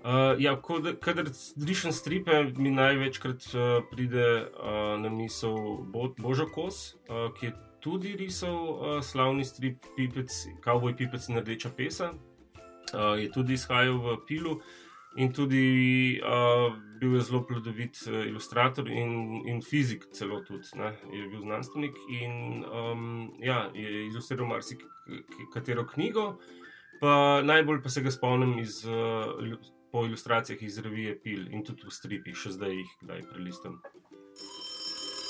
Uh, 0.00 0.32
ja, 0.40 0.54
kod- 0.56 0.96
kadar 1.00 1.26
rišem 1.66 1.92
stripe, 1.92 2.32
mi 2.56 2.70
največkrat 2.72 3.42
uh, 3.52 3.82
pride 3.90 4.48
uh, 4.48 4.96
na 4.96 5.10
misel 5.12 5.84
Bo 5.92 6.08
Božo 6.16 6.46
Kos, 6.48 6.94
uh, 7.08 7.28
ki 7.36 7.46
je 7.46 7.52
tudi 7.84 8.16
risal 8.16 8.56
uh, 8.56 9.02
slavni 9.04 9.44
strip 9.44 9.84
Pipec, 9.96 10.32
Cowboy 10.64 10.96
Pipec 10.96 11.28
in 11.28 11.36
Rdeča 11.36 11.68
pesa. 11.76 12.14
Uh, 12.94 13.20
je 13.20 13.28
tudi 13.28 13.60
izhajal 13.60 14.00
v 14.00 14.16
Pilu 14.24 14.56
in 15.20 15.32
tudi 15.36 16.16
uh, 16.24 16.72
bil 17.00 17.14
je 17.14 17.26
zelo 17.28 17.42
plodovit 17.44 18.00
uh, 18.08 18.24
ilustrator 18.24 18.88
in, 18.88 19.42
in 19.46 19.60
fizik, 19.60 20.08
celo 20.16 20.40
tudi. 20.40 20.64
Ne? 20.80 20.94
Je 21.12 21.28
bil 21.28 21.44
znanstvenik 21.44 22.00
in 22.08 22.64
um, 22.64 23.34
ja, 23.44 23.68
je 23.74 24.06
ilustriral 24.06 24.48
marsikatero 24.48 25.84
knjigo. 25.92 26.38
Pa 27.00 27.42
najbolj 27.44 27.82
pa 27.82 27.88
se 27.88 28.00
ga 28.00 28.10
spomnim 28.12 28.58
iz, 28.58 28.84
uh, 28.88 29.36
po 29.92 30.04
ilustracijah 30.06 30.62
iz 30.62 30.78
revije 30.78 31.18
Pil 31.22 31.48
in 31.52 31.64
tudi 31.64 31.86
v 31.86 31.94
stripih, 31.94 32.36
še 32.36 32.54
zdaj 32.56 32.74
jih 32.74 32.90
kdaj 33.02 33.22
prelistam. 33.30 33.80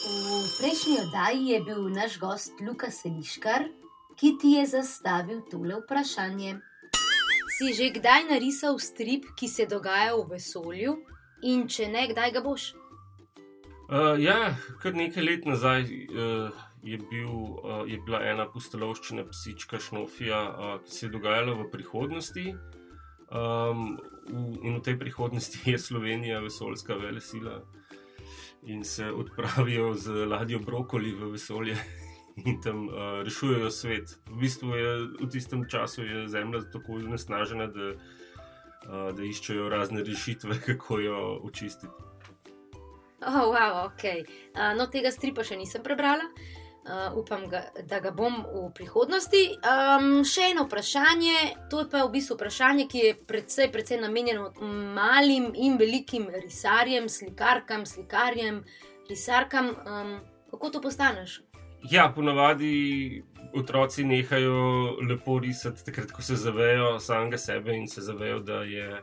V 0.01 0.41
prejšnji 0.59 0.97
oddaji 1.05 1.47
je 1.53 1.61
bil 1.65 1.89
naš 1.93 2.19
gost 2.19 2.61
Luka 2.65 2.91
Seliškar, 2.91 3.69
ki 4.17 4.37
ti 4.41 4.57
je 4.57 4.67
zastavil 4.67 5.43
tole 5.51 5.81
vprašanje. 5.83 6.59
Si 7.57 7.73
že 7.77 7.91
kdaj 7.93 8.29
narisal 8.31 8.79
strip, 8.81 9.27
ki 9.37 9.49
se 9.49 9.67
dogaja 9.69 10.17
v 10.17 10.37
vesolju, 10.37 10.97
in 11.43 11.67
če 11.69 11.89
ne, 11.93 12.07
kdaj 12.13 12.33
ga 12.37 12.43
boš? 12.45 12.73
Uh, 13.91 14.15
ja, 14.23 14.55
kar 14.81 14.95
nekaj 14.95 15.25
let 15.25 15.47
nazaj 15.49 15.83
uh, 15.83 16.55
je, 16.87 16.99
bil, 17.11 17.33
uh, 17.59 17.83
je 17.91 17.99
bila 18.07 18.23
ena 18.25 18.47
pustolovščina 18.49 19.27
psička 19.33 19.81
Šnofija, 19.83 20.41
uh, 20.49 20.75
ki 20.85 20.95
se 20.95 21.07
je 21.07 21.13
dogajala 21.13 21.57
v 21.59 21.69
prihodnosti. 21.73 22.47
Um, 23.31 23.99
in 24.63 24.77
v 24.79 24.83
tej 24.83 24.99
prihodnosti 24.99 25.59
je 25.71 25.79
Slovenija 25.79 26.41
vesoljska 26.41 26.95
vele 26.95 27.21
sila 27.21 27.61
in 28.63 28.85
se 28.85 29.13
odpravijo 29.13 29.95
z 29.95 30.27
ladjo 30.27 30.59
brokoli 30.59 31.13
v 31.13 31.31
vesolje 31.33 31.77
in 32.47 32.61
tam 32.61 32.89
uh, 32.89 33.23
rešujejo 33.25 33.71
svet. 33.71 34.19
V 34.29 34.41
bistvu 34.41 34.75
je 34.77 34.91
v 35.21 35.29
tistem 35.31 35.65
času 35.69 36.03
Zemlja 36.27 36.61
tako 36.73 36.99
iznesnažena, 36.99 37.67
da, 37.67 37.89
uh, 37.91 39.11
da 39.17 39.23
iščejo 39.25 39.69
razne 39.69 40.05
rešitve, 40.05 40.61
kako 40.67 40.99
jo 40.99 41.41
očistiti. 41.43 41.93
Oh, 43.21 43.53
wow, 43.53 43.85
okay. 43.85 44.25
uh, 44.57 44.73
no, 44.77 44.87
tega 44.89 45.13
stripa 45.13 45.45
še 45.45 45.57
nisem 45.61 45.83
prebrala. 45.85 46.25
Uh, 46.25 46.60
upam, 47.17 47.49
ga, 47.51 47.63
da 47.89 48.01
ga 48.01 48.11
bom 48.11 48.41
v 48.47 48.71
prihodnosti. 48.75 49.43
Um, 49.61 50.25
še 50.25 50.51
eno 50.53 50.65
vprašanje, 50.65 51.69
to 51.71 51.85
je 51.85 51.91
pa 51.93 52.05
v 52.07 52.13
bistvu 52.17 52.37
vprašanje, 52.39 52.87
ki 52.91 53.05
je 53.05 53.13
predvsej, 53.29 53.71
predvsej 53.73 54.01
namenjeno 54.01 54.51
malim 54.97 55.51
in 55.55 55.79
velikim 55.81 56.29
risarjem, 56.35 57.09
slikarkam, 57.09 57.87
slikarjem, 57.87 58.63
risarkam. 59.11 59.75
Um, 59.85 60.19
kako 60.51 60.71
to 60.71 60.81
postaneš? 60.81 61.41
Ja, 61.91 62.11
ponavadi 62.15 63.23
otroci 63.55 64.05
nehajo 64.05 64.97
lepo 65.09 65.39
risati, 65.39 65.85
takrat, 65.85 66.13
ko 66.13 66.23
se 66.23 66.37
zavejo 66.37 66.99
samega 67.01 67.39
sebe 67.39 67.77
in 67.77 67.89
se 67.89 68.01
zavejo, 68.05 68.41
da 68.41 68.63
je 68.63 69.01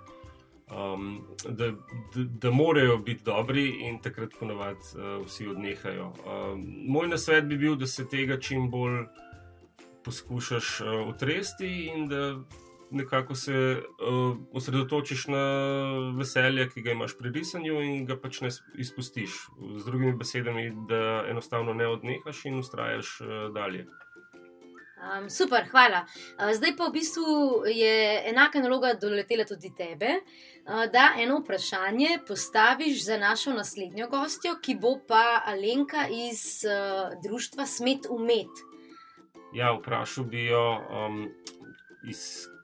um, 0.72 1.28
da, 1.50 1.72
da, 1.72 2.24
da 2.24 2.52
morajo 2.52 2.98
biti 2.98 3.24
dobri, 3.24 3.70
in 3.88 4.02
takrat 4.02 4.30
ponovadi 4.40 4.80
uh, 4.96 5.26
vsi 5.26 5.48
odnehajo. 5.48 6.14
Um, 6.26 6.66
moj 6.88 7.08
nasvet 7.08 7.46
bi 7.46 7.58
bil, 7.58 7.76
da 7.76 7.88
se 7.88 8.08
tega 8.08 8.40
čim 8.40 8.70
bolj 8.72 9.06
poskušaš 10.04 10.82
uh, 10.82 11.08
utresti 11.08 11.92
in 11.96 12.08
da 12.08 12.40
nekako 12.92 13.36
se 13.36 13.82
uh, 13.82 14.38
osredotočiš 14.52 15.28
na 15.28 15.44
veselje, 16.18 16.70
ki 16.70 16.82
ga 16.82 16.92
imaš 16.92 17.18
pri 17.18 17.32
risanju, 17.36 17.82
in 17.82 18.06
ga 18.06 18.16
pač 18.20 18.42
ne 18.42 18.50
izpustiš. 18.80 19.32
Z 19.76 19.86
drugimi 19.86 20.16
besedami, 20.16 20.72
da 20.90 21.26
enostavno 21.30 21.74
ne 21.74 21.88
odnehaš 21.88 22.46
in 22.46 22.60
ustrajaš 22.60 23.22
uh, 23.22 23.54
dalje. 23.54 23.88
Um, 24.98 25.30
super, 25.30 25.68
hvala. 25.72 26.06
Uh, 26.40 26.52
zdaj 26.58 26.74
pa 26.78 26.88
v 26.90 26.96
bistvu 26.98 27.26
je 27.70 28.22
enaka 28.30 28.60
naloga 28.60 28.96
doletela 28.98 29.46
tudi 29.46 29.70
tebe, 29.78 30.10
uh, 30.66 30.88
da 30.90 31.12
eno 31.22 31.38
vprašanje 31.44 32.24
postaviš 32.28 33.04
za 33.06 33.18
našo 33.22 33.54
naslednjo 33.54 34.08
gostjo, 34.10 34.56
ki 34.62 34.76
bo 34.82 34.98
pa 35.08 35.44
Alenka 35.46 36.08
iz 36.10 36.66
uh, 36.66 37.14
društva 37.24 37.66
Smet 37.66 38.10
umet. 38.10 38.64
Ja, 39.54 39.72
vprašal 39.78 40.26
bi 40.26 40.46
jo, 40.50 40.66
um, 40.90 41.28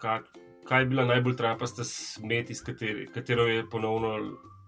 kak, 0.02 0.26
kaj 0.66 0.82
je 0.82 0.86
bila 0.86 1.06
najbolj 1.06 1.38
trapasta 1.38 1.84
smet, 1.84 2.50
iz 2.50 2.64
kateri, 2.64 3.08
katero 3.14 3.46
je 3.48 3.70
ponovno 3.70 4.18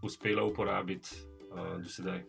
uspela 0.04 0.44
uporabiti 0.44 1.10
uh, 1.50 1.82
do 1.82 1.90
sedaj. 1.90 2.22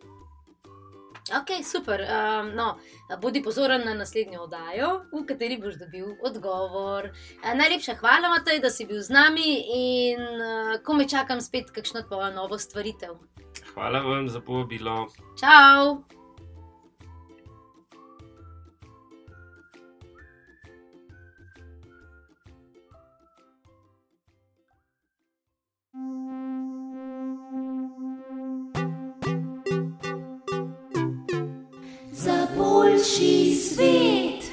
Ok, 1.34 1.64
super. 1.64 2.00
Um, 2.00 2.54
no, 2.54 2.78
bodi 3.20 3.42
pozoren 3.42 3.82
na 3.84 3.94
naslednjo 3.94 4.44
oddajo, 4.46 4.90
v 5.12 5.24
kateri 5.26 5.58
boš 5.58 5.74
dobil 5.80 6.12
odgovor. 6.22 7.10
Uh, 7.42 7.54
najlepša 7.58 7.96
hvala, 7.98 8.30
Matej, 8.30 8.60
da 8.62 8.70
si 8.70 8.86
bil 8.86 9.02
z 9.02 9.10
nami 9.10 9.48
in 9.74 10.22
uh, 10.22 10.76
ko 10.86 10.94
me 10.94 11.08
čakam 11.08 11.42
spet, 11.42 11.74
kakšno 11.74 12.06
tvojo 12.06 12.30
novo 12.30 12.58
stvaritev. 12.58 13.18
Hvala 13.74 14.04
vam 14.06 14.28
za 14.28 14.40
povabilo. 14.40 15.08
Čau! 15.40 16.15
Boljši 33.06 33.54
svet. 33.54 34.50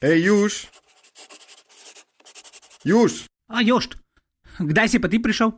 Hej, 0.00 0.24
Juž. 0.24 0.66
Juž. 2.84 3.12
A, 3.48 3.62
Jošt, 3.62 3.96
kdaj 4.58 4.88
si 4.88 5.00
pa 5.00 5.08
ti 5.08 5.22
prišel? 5.22 5.50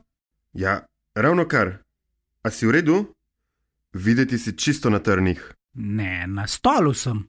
Ja, 0.53 0.87
ravno 1.15 1.45
kar. 1.49 1.85
A 2.43 2.51
si 2.51 2.67
v 2.67 2.71
redu? 2.71 3.13
Videti 3.93 4.39
si 4.39 4.57
čisto 4.57 4.91
na 4.91 4.99
trnih. 4.99 5.55
Ne, 5.75 6.27
na 6.27 6.47
stolu 6.47 6.95
sem. 6.95 7.29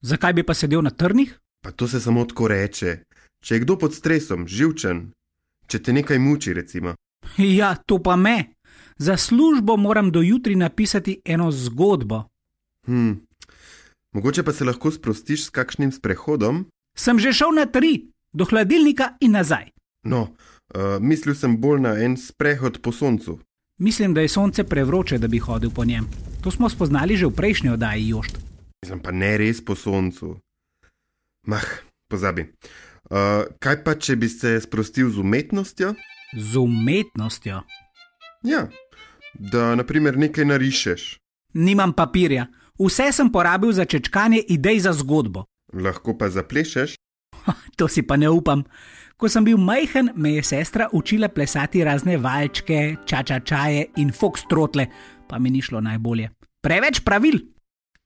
Zakaj 0.00 0.32
bi 0.32 0.42
pa 0.46 0.54
sedel 0.54 0.82
na 0.82 0.90
trnih? 0.90 1.34
Pa 1.60 1.72
to 1.72 1.88
se 1.88 2.00
samo 2.00 2.24
tako 2.24 2.48
reče. 2.48 3.02
Če 3.40 3.54
je 3.54 3.60
kdo 3.60 3.78
pod 3.78 3.94
stresom, 3.94 4.46
živčen, 4.46 5.10
če 5.66 5.82
te 5.82 5.92
nekaj 5.92 6.18
muči, 6.18 6.54
recimo. 6.54 6.94
Ja, 7.58 7.74
to 7.74 7.98
pa 8.02 8.16
me. 8.16 8.44
Za 8.98 9.16
službo 9.16 9.76
moram 9.76 10.10
do 10.10 10.22
jutri 10.22 10.56
napisati 10.56 11.20
eno 11.24 11.50
zgodbo. 11.50 12.22
Hm. 12.86 13.12
Mogoče 14.12 14.42
pa 14.42 14.52
se 14.52 14.64
lahko 14.64 14.90
sprostiš 14.90 15.44
s 15.44 15.50
kakšnim 15.50 15.92
sprehodom? 15.92 16.66
Sem 16.96 17.18
že 17.18 17.32
šel 17.32 17.50
na 17.50 17.66
tri, 17.66 18.06
do 18.32 18.44
hladilnika 18.44 19.16
in 19.20 19.34
nazaj. 19.34 19.70
No, 20.06 20.22
uh, 20.22 21.00
mislil 21.00 21.34
sem 21.34 21.56
bolj 21.58 21.80
na 21.80 21.96
en 21.98 22.16
sprehod 22.16 22.78
po 22.82 22.92
soncu. 22.92 23.38
Mislim, 23.78 24.14
da 24.14 24.20
je 24.20 24.28
sonce 24.28 24.64
prevroče, 24.64 25.18
da 25.18 25.28
bi 25.28 25.38
hodil 25.38 25.70
po 25.70 25.84
njem. 25.84 26.06
To 26.42 26.50
smo 26.50 26.68
spoznali 26.68 27.16
že 27.16 27.26
v 27.26 27.34
prejšnji 27.34 27.70
oddaji, 27.70 28.08
Jošt. 28.08 28.38
Mislim 28.82 29.00
pa 29.00 29.10
ne 29.10 29.36
res 29.38 29.64
po 29.64 29.74
soncu. 29.74 30.36
Mah, 31.46 31.66
pozabi. 32.08 32.46
Uh, 33.10 33.48
kaj 33.58 33.82
pa, 33.84 33.94
če 33.98 34.16
bi 34.16 34.28
se 34.28 34.60
sprostil 34.60 35.10
z 35.10 35.18
umetnostjo? 35.18 35.94
Z 36.36 36.56
umetnostjo. 36.56 37.62
Ja, 38.42 38.68
da 39.34 39.74
naprimer 39.74 40.18
nekaj 40.18 40.44
narišeš. 40.44 41.18
Nimam 41.54 41.92
papirja, 41.92 42.46
vse 42.78 43.12
sem 43.12 43.32
porabil 43.32 43.72
za 43.72 43.84
čečkanje 43.84 44.42
idej 44.48 44.80
za 44.80 44.92
zgodbo. 44.92 45.44
Lahko 45.72 46.18
pa 46.18 46.28
zaplešeš? 46.28 46.94
To 47.76 47.88
si 47.88 48.02
pa 48.02 48.16
ne 48.16 48.28
upam. 48.30 48.64
Ko 49.16 49.28
sem 49.28 49.44
bil 49.44 49.58
majhen, 49.58 50.10
me 50.16 50.34
je 50.34 50.42
sestra 50.42 50.88
učila 50.92 51.28
plesati 51.28 51.84
razne 51.84 52.16
valčke, 52.18 52.96
čačačaje 53.06 53.86
in 53.96 54.10
foxtrotle, 54.10 54.86
pa 55.28 55.38
mi 55.38 55.50
ni 55.50 55.62
šlo 55.62 55.80
najbolje. 55.80 56.30
Preveč 56.62 57.00
pravil. 57.00 57.38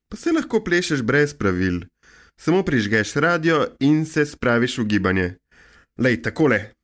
Pa 0.08 0.16
se 0.16 0.32
lahko 0.32 0.60
plešeš 0.64 1.02
brez 1.02 1.34
pravil. 1.34 1.84
Samo 2.40 2.62
prižgeš 2.62 3.14
radio 3.14 3.66
in 3.80 4.04
se 4.06 4.26
spraviš 4.26 4.78
v 4.78 4.84
gibanje. 4.84 5.28
Lej, 5.98 6.22
takole, 6.22 6.77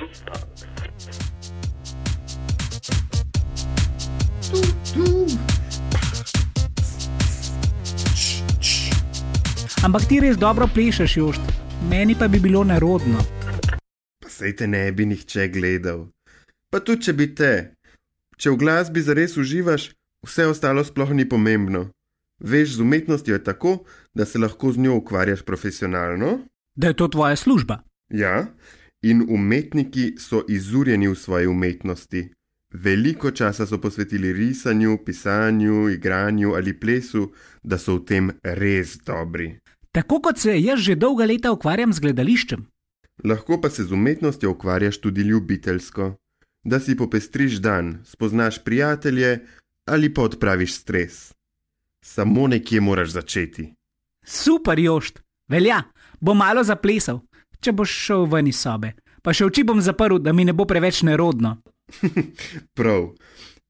Ampak 0.00 0.08
ti 10.08 10.16
res 10.20 10.36
dobro 10.40 10.68
plešeš, 10.68 11.16
Jošt, 11.16 11.40
meni 11.88 12.14
pa 12.16 12.28
bi 12.28 12.40
bilo 12.40 12.64
nerodno. 12.64 13.20
Pa 14.20 14.28
sej 14.28 14.56
te 14.56 14.66
ne 14.68 14.92
bi 14.92 15.06
nihče 15.08 15.48
gledal. 15.52 16.08
Pa 16.72 16.80
tudi 16.80 17.02
če 17.08 17.12
bi 17.16 17.34
te, 17.36 17.76
če 18.40 18.50
v 18.52 18.56
glasbi 18.60 19.00
zares 19.04 19.36
uživaš, 19.36 19.92
vse 20.24 20.46
ostalo 20.48 20.84
sploh 20.84 21.12
ni 21.12 21.28
pomembno. 21.28 21.90
Veš, 22.40 22.76
z 22.76 22.80
umetnostjo 22.84 23.34
je 23.36 23.44
tako, 23.44 23.84
da 24.16 24.24
se 24.24 24.40
lahko 24.40 24.72
z 24.72 24.80
njo 24.80 24.94
ukvarjaš 25.00 25.42
profesionalno. 25.44 26.38
Da 26.72 26.88
je 26.88 26.96
to 26.96 27.08
tvoja 27.08 27.36
služba. 27.36 27.84
Ja, 28.08 28.48
in 29.02 29.24
umetniki 29.28 30.14
so 30.18 30.44
izurjeni 30.48 31.08
v 31.08 31.14
svoji 31.14 31.46
umetnosti. 31.46 32.28
Veliko 32.72 33.30
časa 33.30 33.66
so 33.66 33.80
posvetili 33.80 34.32
risanju, 34.32 34.98
pisanju, 35.04 35.88
igranju 35.88 36.52
ali 36.54 36.80
plesu, 36.80 37.32
da 37.62 37.78
so 37.78 37.96
v 37.96 38.04
tem 38.04 38.30
res 38.42 38.98
dobri. 39.06 39.58
Tako 39.92 40.20
kot 40.20 40.38
se 40.38 40.54
jaz 40.60 40.80
že 40.80 40.94
dolga 40.94 41.26
leta 41.26 41.52
ukvarjam 41.52 41.92
z 41.92 42.00
gledališčem. 42.00 42.66
Lahko 43.24 43.60
pa 43.60 43.70
se 43.70 43.84
z 43.84 43.92
umetnostjo 43.92 44.50
ukvarjaš 44.50 44.98
tudi 44.98 45.22
ljubiteljsko, 45.22 46.14
da 46.64 46.80
si 46.80 46.96
popestriš 46.96 47.58
dan, 47.60 47.98
spoznaš 48.04 48.64
prijatelje 48.64 49.40
ali 49.84 50.14
pa 50.14 50.22
odpraviš 50.22 50.74
stres. 50.74 51.32
Samo 52.04 52.46
nekje 52.46 52.80
moraš 52.80 53.10
začeti. 53.10 53.72
Super, 54.24 54.78
Jošt, 54.78 55.20
velja, 55.48 55.82
bom 56.20 56.38
malo 56.38 56.64
zaplesal, 56.64 57.20
če 57.60 57.72
boš 57.76 57.94
šel 58.06 58.26
ven 58.32 58.48
iz 58.50 58.60
sobe, 58.60 58.94
pa 59.22 59.34
še 59.36 59.46
oči 59.48 59.64
bom 59.64 59.80
zaprl, 59.84 60.18
da 60.18 60.32
mi 60.32 60.44
ne 60.48 60.56
bo 60.56 60.66
preveč 60.68 61.02
nerodno. 61.06 61.58
Prav, 62.78 63.12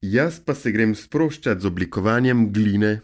jaz 0.01 0.39
pa 0.45 0.55
se 0.55 0.71
grem 0.71 0.95
sproščati 0.95 1.61
z 1.61 1.71
oblikovanjem 1.71 2.49
gline. 2.55 2.99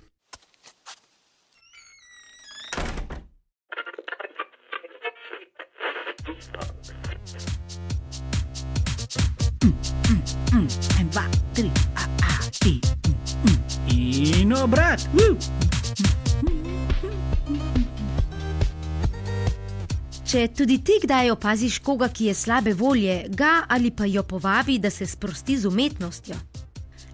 En, 10.97 11.10
dva, 11.13 11.28
tri, 11.54 11.69
a, 11.93 12.08
a, 12.26 12.38
ti. 12.63 12.80
In 13.93 14.56
Bravo, 14.67 14.67
brat! 14.67 15.08
Če 20.27 20.49
tudi 20.51 20.75
ti 20.83 20.97
kdaj 20.99 21.29
opaziš 21.31 21.77
koga, 21.79 22.09
ki 22.11 22.25
je 22.27 22.33
slabe 22.35 22.73
volje, 22.75 23.13
ga 23.31 23.61
ali 23.71 23.93
pa 23.95 24.03
jo 24.11 24.25
povabi, 24.27 24.75
da 24.75 24.89
se 24.91 25.05
sprosti 25.07 25.55
z 25.55 25.69
umetnostjo. 25.69 26.35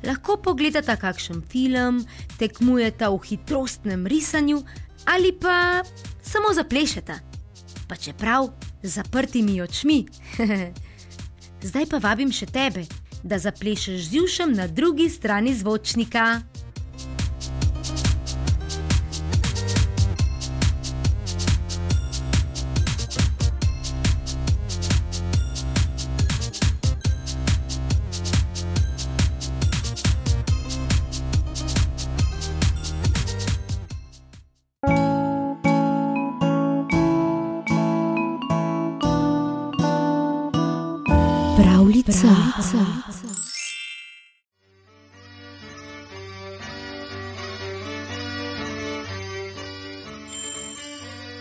Lahko 0.08 0.40
pogledata 0.42 0.96
kakšen 0.98 1.44
film, 1.46 2.00
tekmujeta 2.40 3.12
v 3.14 3.20
hitrostnem 3.28 4.08
risanju 4.10 4.64
ali 5.06 5.30
pa 5.38 5.84
samo 6.26 6.56
zaplešeta, 6.58 7.20
pa 7.88 7.96
čeprav 7.96 8.50
z 8.82 8.96
zaprtimi 8.96 9.62
očmi. 9.62 10.00
Zdaj 11.70 11.86
pa 11.94 12.02
vabim 12.02 12.34
še 12.34 12.50
tebe, 12.50 12.88
da 13.22 13.38
zaplešeš 13.38 14.10
z 14.10 14.24
jušem 14.24 14.58
na 14.58 14.66
drugi 14.66 15.06
strani 15.10 15.54
zvočnika. 15.54 16.42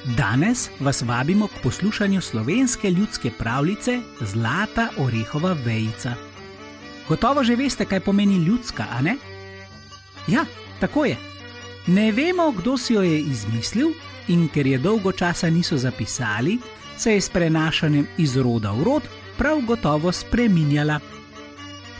Danes 0.04 0.70
vas 0.80 1.02
vabimo 1.02 1.46
k 1.46 1.62
poslušanju 1.62 2.20
slovenske 2.20 2.90
ljudske 2.90 3.30
pravljice 3.38 4.00
Zlata 4.20 4.88
orehova 4.98 5.52
vejica. 5.52 6.14
Gotovo 7.08 7.44
že 7.44 7.56
veste, 7.56 7.84
kaj 7.84 8.00
pomeni 8.00 8.36
ljudska, 8.36 8.86
a 8.90 9.02
ne? 9.02 9.16
Ja, 10.26 10.44
tako 10.80 11.04
je. 11.04 11.16
Ne 11.86 12.12
vemo, 12.12 12.50
kdo 12.50 12.76
si 12.78 12.94
jo 12.94 13.02
je 13.02 13.20
izmislil, 13.20 13.92
in 14.28 14.48
ker 14.48 14.66
je 14.66 14.78
dolgo 14.78 15.12
časa 15.12 15.50
niso 15.50 15.76
zapisali, 15.76 16.58
se 16.96 17.12
je 17.12 17.20
s 17.20 17.28
prenašanjem 17.28 18.06
iz 18.18 18.36
roda 18.36 18.72
v 18.72 18.84
rod 18.84 19.02
prav 19.38 19.60
gotovo 19.60 20.12
spreminjala. 20.12 21.00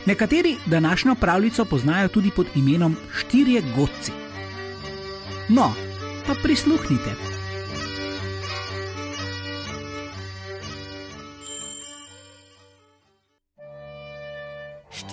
Nekateri 0.05 0.55
današnjo 0.65 1.15
pravljico 1.15 1.65
poznajo 1.65 2.07
tudi 2.07 2.31
pod 2.35 2.47
imenom 2.55 2.95
Štirje 3.17 3.61
godci. 3.75 4.11
No, 5.49 5.73
pa 6.27 6.33
prisluhnite. 6.43 7.32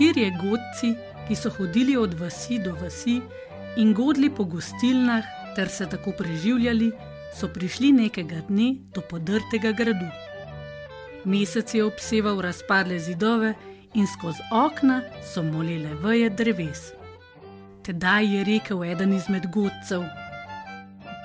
Štirje 0.00 0.30
godci, 0.30 0.94
ki 1.28 1.34
so 1.36 1.50
hodili 1.52 1.92
od 1.96 2.14
vasi 2.16 2.56
do 2.58 2.70
vasi 2.72 3.18
in 3.76 3.90
godli 3.92 4.30
po 4.30 4.44
gostilnah 4.44 5.24
ter 5.56 5.68
se 5.68 5.86
tako 5.86 6.14
preživljali, 6.16 6.88
so 7.36 7.48
prišli 7.48 7.90
nekega 7.92 8.40
dne 8.48 8.70
do 8.94 9.02
podrtega 9.10 9.74
gradu. 9.76 10.08
Mesec 11.24 11.74
je 11.74 11.84
obseval 11.84 12.40
razpadle 12.40 12.98
zidove 12.98 13.52
in 13.94 14.06
skozi 14.06 14.40
okna 14.52 15.02
so 15.34 15.42
molile 15.42 15.92
veje 16.00 16.30
dreves. 16.30 16.92
Tedaj 17.84 18.36
je 18.36 18.44
rekel 18.44 18.84
eden 18.84 19.12
izmed 19.12 19.52
godcev: 19.52 20.08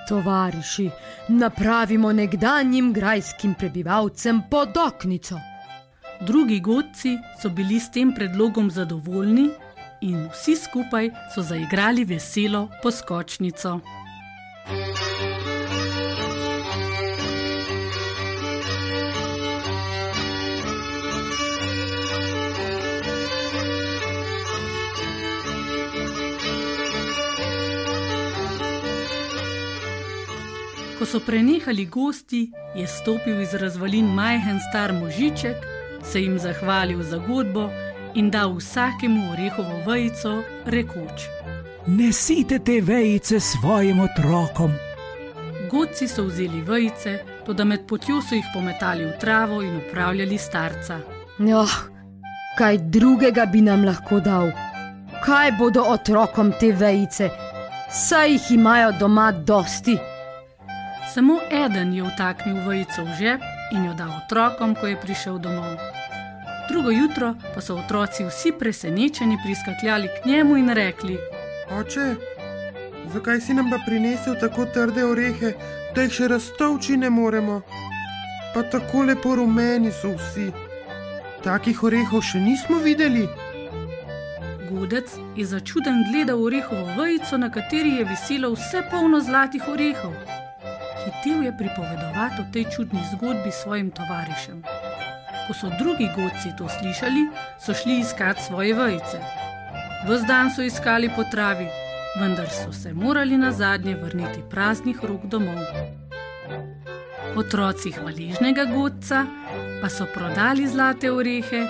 Tovariši, 0.09 0.89
napravimo 1.27 2.11
nekdanjim 2.13 2.93
grajskim 2.93 3.53
prebivalcem 3.53 4.41
podoknico. 4.51 5.54
Drugi 6.21 6.59
godci 6.59 7.17
so 7.41 7.49
bili 7.49 7.79
s 7.79 7.91
tem 7.91 8.13
predlogom 8.15 8.71
zadovoljni 8.71 9.49
in 10.01 10.27
vsi 10.33 10.55
skupaj 10.55 11.09
so 11.35 11.41
zaigrali 11.41 12.05
veselo 12.05 12.69
poskočnico. 12.83 13.79
Ko 30.99 31.05
so 31.05 31.19
prenehali 31.19 31.85
gosti, 31.85 32.51
je 32.75 32.87
stopil 32.87 33.41
iz 33.41 33.53
razvalin 33.53 34.05
majhen 34.05 34.59
star 34.69 34.93
možiček, 34.93 35.74
se 36.11 36.21
jim 36.21 36.39
zahvalil 36.39 37.03
za 37.03 37.17
godbo 37.17 37.69
in 38.13 38.31
dal 38.31 38.55
vsakemu 38.55 39.31
orehovo 39.31 39.91
vejico, 39.91 40.43
rekoč: 40.65 41.27
Nesite 41.87 42.59
te 42.59 42.81
vejice 42.81 43.39
svojim 43.39 43.99
otrokom. 43.99 44.71
Godci 45.71 46.07
so 46.07 46.23
vzeli 46.23 46.61
vejice, 46.61 47.19
toda 47.45 47.63
med 47.63 47.87
potjo 47.87 48.21
so 48.21 48.35
jih 48.35 48.45
pometali 48.53 49.05
v 49.05 49.17
travo 49.19 49.61
in 49.61 49.77
upravljali 49.77 50.37
starca. 50.37 50.99
Oh, 51.39 51.75
kaj 52.57 52.77
drugega 52.77 53.45
bi 53.45 53.61
nam 53.61 53.85
lahko 53.85 54.19
dal? 54.19 54.51
Kaj 55.25 55.51
bodo 55.59 55.83
otrokom 55.83 56.53
te 56.59 56.71
vejice? 56.71 57.29
Saj 57.91 58.31
jih 58.31 58.51
imajo 58.51 58.91
doma 58.99 59.31
dosti. 59.31 59.97
Samo 61.13 61.39
eden 61.51 61.93
je 61.93 62.03
vtaknil 62.03 62.57
vejico 62.67 63.03
v 63.03 63.17
žep 63.19 63.41
in 63.71 63.85
jo 63.85 63.93
dal 63.93 64.09
otrokom, 64.25 64.75
ko 64.75 64.87
je 64.87 65.01
prišel 65.01 65.37
domov. 65.39 65.94
Drugo 66.69 66.91
jutro 66.91 67.35
pa 67.55 67.61
so 67.61 67.75
otroci 67.75 68.25
vsi 68.25 68.51
presenečeni 68.59 69.37
priskakljali 69.45 70.07
k 70.07 70.25
njemu 70.25 70.57
in 70.57 70.69
rekli: 70.69 71.17
Oče, 71.79 72.15
zakaj 73.13 73.41
si 73.41 73.53
nam 73.53 73.69
pa 73.69 73.77
prinesel 73.85 74.35
tako 74.39 74.65
trde 74.65 75.05
orehe, 75.05 75.53
da 75.95 76.01
jih 76.01 76.11
še 76.11 76.27
raztovči 76.27 76.97
ne 76.97 77.09
moremo? 77.09 77.61
Pa 78.53 78.63
tako 78.63 79.03
lepo 79.03 79.35
rumeni 79.35 79.91
so 79.91 80.15
vsi. 80.17 80.51
Takih 81.43 81.83
orehov 81.83 82.21
še 82.21 82.39
nismo 82.39 82.79
videli. 82.81 83.27
Godec 84.71 85.11
je 85.35 85.45
začuden 85.45 86.05
gledal 86.11 86.41
orehovo 86.43 86.95
vejico, 86.97 87.37
na 87.37 87.51
kateri 87.51 87.99
je 87.99 88.05
viselo 88.09 88.49
vse 88.55 88.81
polno 88.91 89.19
zlatih 89.21 89.67
orehov. 89.69 90.15
Hitel 91.05 91.43
je 91.43 91.57
pripovedovati 91.57 92.41
o 92.41 92.49
tej 92.53 92.65
čudni 92.75 93.01
zgodbi 93.13 93.51
svojim 93.51 93.91
tovarišem. 93.91 94.63
Ko 95.47 95.53
so 95.53 95.69
drugi 95.79 96.09
godci 96.15 96.53
to 96.57 96.69
slišali, 96.69 97.27
so 97.65 97.73
šli 97.73 97.99
iskat 97.99 98.37
svoje 98.47 98.73
vejice. 98.73 99.19
Ves 100.07 100.21
dan 100.27 100.49
so 100.55 100.61
iskali 100.61 101.09
po 101.15 101.23
travi, 101.31 101.67
vendar 102.19 102.49
so 102.49 102.73
se 102.73 102.93
morali 102.93 103.37
na 103.37 103.51
zadnje 103.51 103.95
vrniti 103.95 104.43
praznih 104.49 105.03
rok 105.03 105.25
domov. 105.25 105.59
Otroci 107.35 107.91
hvaležnega 107.91 108.65
godca 108.65 109.25
pa 109.81 109.89
so 109.89 110.05
prodali 110.13 110.67
zlate 110.67 111.11
orehe 111.11 111.61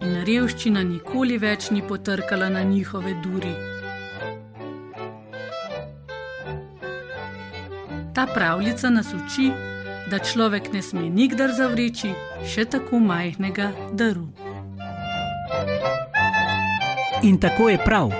in 0.00 0.18
revščina 0.26 0.82
nikoli 0.82 1.38
več 1.38 1.70
ni 1.70 1.82
potrkala 1.82 2.48
na 2.48 2.62
njihove 2.62 3.14
duri. 3.22 3.54
Ta 8.14 8.26
pravljica 8.34 8.90
nas 8.90 9.14
uči, 9.14 9.48
da 10.10 10.18
človek 10.18 10.72
ne 10.72 10.82
sme 10.82 11.08
nikdar 11.08 11.52
zavreči 11.56 12.12
še 12.46 12.64
tako 12.64 13.00
majhnega 13.00 13.72
daru. 13.92 14.28
In 17.22 17.38
tako 17.40 17.68
je 17.68 17.78
prav. 17.84 18.12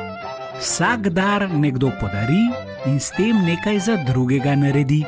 Vsak 0.60 1.08
dar 1.12 1.50
nekdo 1.50 1.90
podari 2.00 2.48
in 2.86 3.00
s 3.00 3.10
tem 3.16 3.44
nekaj 3.44 3.78
za 3.78 3.96
drugega 4.06 4.54
naredi. 4.56 5.04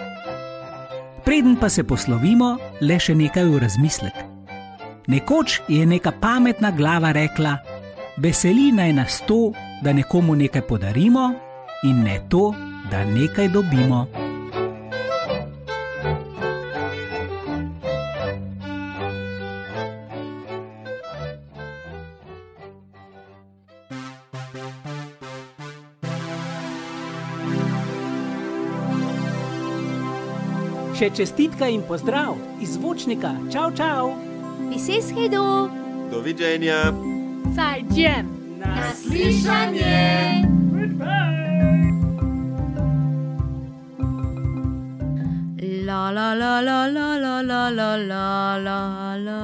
Preden 1.25 1.57
pa 1.57 1.69
se 1.69 1.85
poslovimo, 1.85 2.57
le 2.81 2.99
še 3.01 3.15
nekaj 3.15 3.47
v 3.49 3.63
razmislek. 3.63 4.17
Nekoč 5.07 5.61
je 5.69 5.87
neka 5.87 6.13
pametna 6.21 6.71
glava 6.71 7.13
rekla: 7.13 7.57
Veseli 8.17 8.73
naj 8.73 8.93
nas 8.93 9.23
to, 9.27 9.53
da 9.83 9.93
nekomu 9.93 10.37
nekaj 10.37 10.63
podarimo, 10.67 11.33
in 11.83 12.03
ne 12.03 12.21
to, 12.29 12.55
da 12.91 13.05
nekaj 13.05 13.49
dobimo. 13.49 14.26
Še 30.97 31.11
čestitka 31.13 31.67
in 31.69 31.83
pozdrav 31.85 32.39
iz 32.57 32.71
zvočnika. 32.79 33.35
Čau, 33.53 33.69
čau. 33.77 34.15
Biseshedo. 34.71 35.69
Doviđenja. 36.09 36.89
Sajđem. 37.53 38.31
Naslišanje. 38.57 39.99
La 45.85 46.11
la 46.11 46.33
la 46.33 46.61
la 46.65 46.87
la 46.89 47.09
la 47.21 47.43
la 47.43 47.69
la 47.71 47.97
la 47.97 48.57
la 48.57 49.17
la 49.21 49.41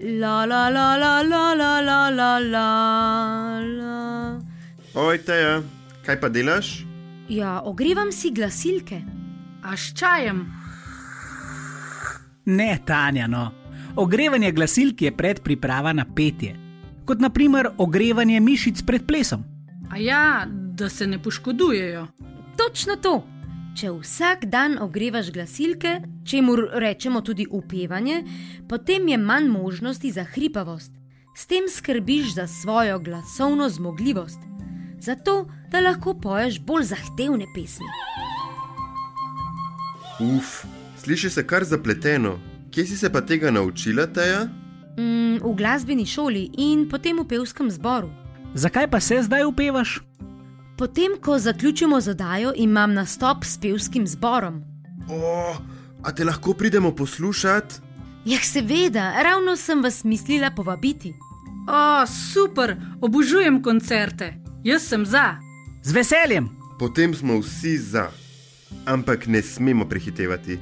La 0.00 0.44
la 0.46 0.68
la 0.70 0.96
la 0.96 1.22
la 1.22 1.52
la 1.52 1.80
la 1.80 2.08
la 2.08 2.38
la 2.38 2.68
la 3.60 4.40
Oj, 4.94 5.18
Teja, 5.18 5.62
kaj 6.06 6.20
pa 6.20 6.28
delaš? 6.28 6.86
Ja, 7.28 7.60
ogrevam 7.64 8.12
si 8.12 8.32
glasilke. 8.32 9.19
A 9.62 9.76
s 9.76 9.92
čajem? 9.94 10.46
Ne, 12.44 12.78
Tanja, 12.86 13.26
no. 13.26 13.50
Ogrevanje 13.96 14.52
glasilk 14.52 15.02
je 15.02 15.16
predpriprava 15.16 15.92
na 15.92 16.04
petje, 16.16 16.54
kot 17.04 17.20
naprimer 17.20 17.68
ogrevanje 17.78 18.40
mišic 18.40 18.82
pred 18.86 19.06
plesom. 19.06 19.44
A 19.90 19.98
ja, 19.98 20.46
da 20.48 20.88
se 20.88 21.06
ne 21.06 21.18
poškodujejo. 21.22 22.06
Točno 22.56 22.96
to. 22.96 23.26
Če 23.76 23.90
vsak 23.90 24.44
dan 24.50 24.78
ogrevaš 24.82 25.30
glasilke, 25.32 26.00
čemu 26.26 26.56
rečemo 26.82 27.20
tudi 27.20 27.46
upevanje, 27.50 28.24
potem 28.68 29.08
je 29.08 29.18
manj 29.18 29.48
možnosti 29.48 30.10
za 30.10 30.24
hripavost. 30.24 30.92
S 31.36 31.46
tem 31.46 31.68
skrbiš 31.70 32.34
za 32.34 32.46
svojo 32.46 32.98
glasovno 32.98 33.68
zmogljivost, 33.68 34.38
zato 35.00 35.46
da 35.70 35.80
lahko 35.80 36.14
poješ 36.14 36.60
bolj 36.60 36.90
zahtevne 36.90 37.46
pesmi. 37.54 37.86
Uf, 40.20 40.64
sliši 41.02 41.30
se 41.30 41.46
kar 41.46 41.64
zapleteno. 41.64 42.38
Kje 42.70 42.86
si 42.86 42.96
se 42.96 43.10
pa 43.12 43.20
tega 43.20 43.50
naučila, 43.50 44.06
Teja? 44.06 44.44
Mm, 44.98 45.38
v 45.42 45.54
glasbeni 45.56 46.06
šoli 46.06 46.50
in 46.58 46.88
potem 46.88 47.18
v 47.18 47.26
pevskem 47.28 47.70
zboru. 47.70 48.10
Zakaj 48.54 48.90
pa 48.90 49.00
se 49.00 49.22
zdaj 49.22 49.44
upevaš? 49.44 50.00
Potem, 50.78 51.16
ko 51.20 51.38
zaključimo 51.38 52.00
z 52.00 52.10
oddajo, 52.10 52.52
imam 52.56 52.94
nastop 52.94 53.44
s 53.44 53.58
pevskim 53.58 54.06
zborom. 54.06 54.62
O, 55.08 55.56
a 56.02 56.12
te 56.12 56.24
lahko 56.24 56.54
pridemo 56.54 56.94
poslušati? 56.96 57.74
Jah, 58.24 58.44
seveda, 58.44 59.22
ravno 59.22 59.56
sem 59.56 59.82
vas 59.82 60.04
mislila 60.04 60.50
povabiti. 60.50 61.14
O, 61.68 62.06
super, 62.06 62.76
obožujem 63.00 63.62
koncerte. 63.62 64.34
Jaz 64.64 64.82
sem 64.82 65.06
za. 65.06 65.36
Z 65.82 65.92
veseljem! 65.92 66.48
Potem 66.78 67.14
smo 67.14 67.38
vsi 67.40 67.78
za. 67.78 68.08
Ampak 68.86 69.26
ne 69.26 69.42
smemo 69.42 69.88
prehitevati. 69.88 70.58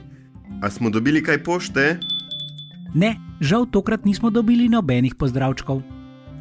A 0.63 0.71
smo 0.71 0.91
dobili 0.91 1.23
kaj 1.23 1.43
pošte? 1.45 1.99
Ne, 2.95 3.17
žal 3.41 3.67
tokrat 3.71 4.05
nismo 4.05 4.31
dobili 4.31 4.69
nobenih 4.69 5.15
pozdravčkov. 5.15 5.83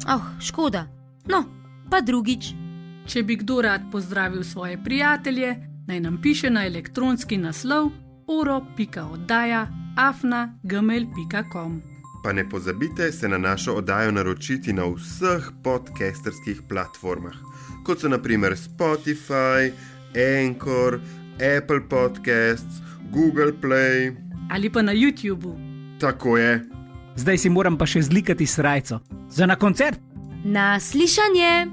Oh, 0.08 0.24
škoda. 0.40 0.86
No, 1.28 1.44
pa 1.90 2.00
drugič. 2.00 2.54
Če 3.08 3.22
bi 3.22 3.36
kdo 3.36 3.60
rad 3.64 3.88
pozdravil 3.92 4.44
svoje 4.44 4.78
prijatelje, 4.84 5.56
naj 5.86 6.00
nam 6.00 6.20
piše 6.22 6.50
na 6.50 6.66
elektronski 6.66 7.36
naslov 7.36 7.90
oro.oddaja 8.28 9.68
afna.gmail.com. 9.96 11.82
Pa 12.24 12.32
ne 12.32 12.48
pozabite 12.48 13.12
se 13.12 13.28
na 13.28 13.38
našo 13.38 13.72
oddajo 13.72 14.12
naročiti 14.12 14.72
na 14.72 14.84
vseh 14.84 15.50
podcasterskih 15.64 16.62
platformah, 16.68 17.34
kot 17.84 18.00
so 18.00 18.08
naprimer 18.08 18.56
Spotify, 18.56 19.72
Anchor, 20.12 21.00
Apple 21.38 21.80
Podcasts, 21.88 22.82
Google 23.12 23.52
Play. 23.52 24.16
Ali 24.50 24.70
pa 24.70 24.82
na 24.82 24.92
YouTubu. 24.92 25.54
Tako 26.00 26.38
je. 26.38 26.66
Zdaj 27.16 27.38
si 27.38 27.50
moram 27.50 27.78
pa 27.78 27.86
še 27.86 28.02
zlikati 28.02 28.46
srajco. 28.46 29.00
Za 29.30 29.46
na 29.46 29.56
koncert! 29.56 30.00
Na 30.44 30.80
slišanje! 30.80 31.70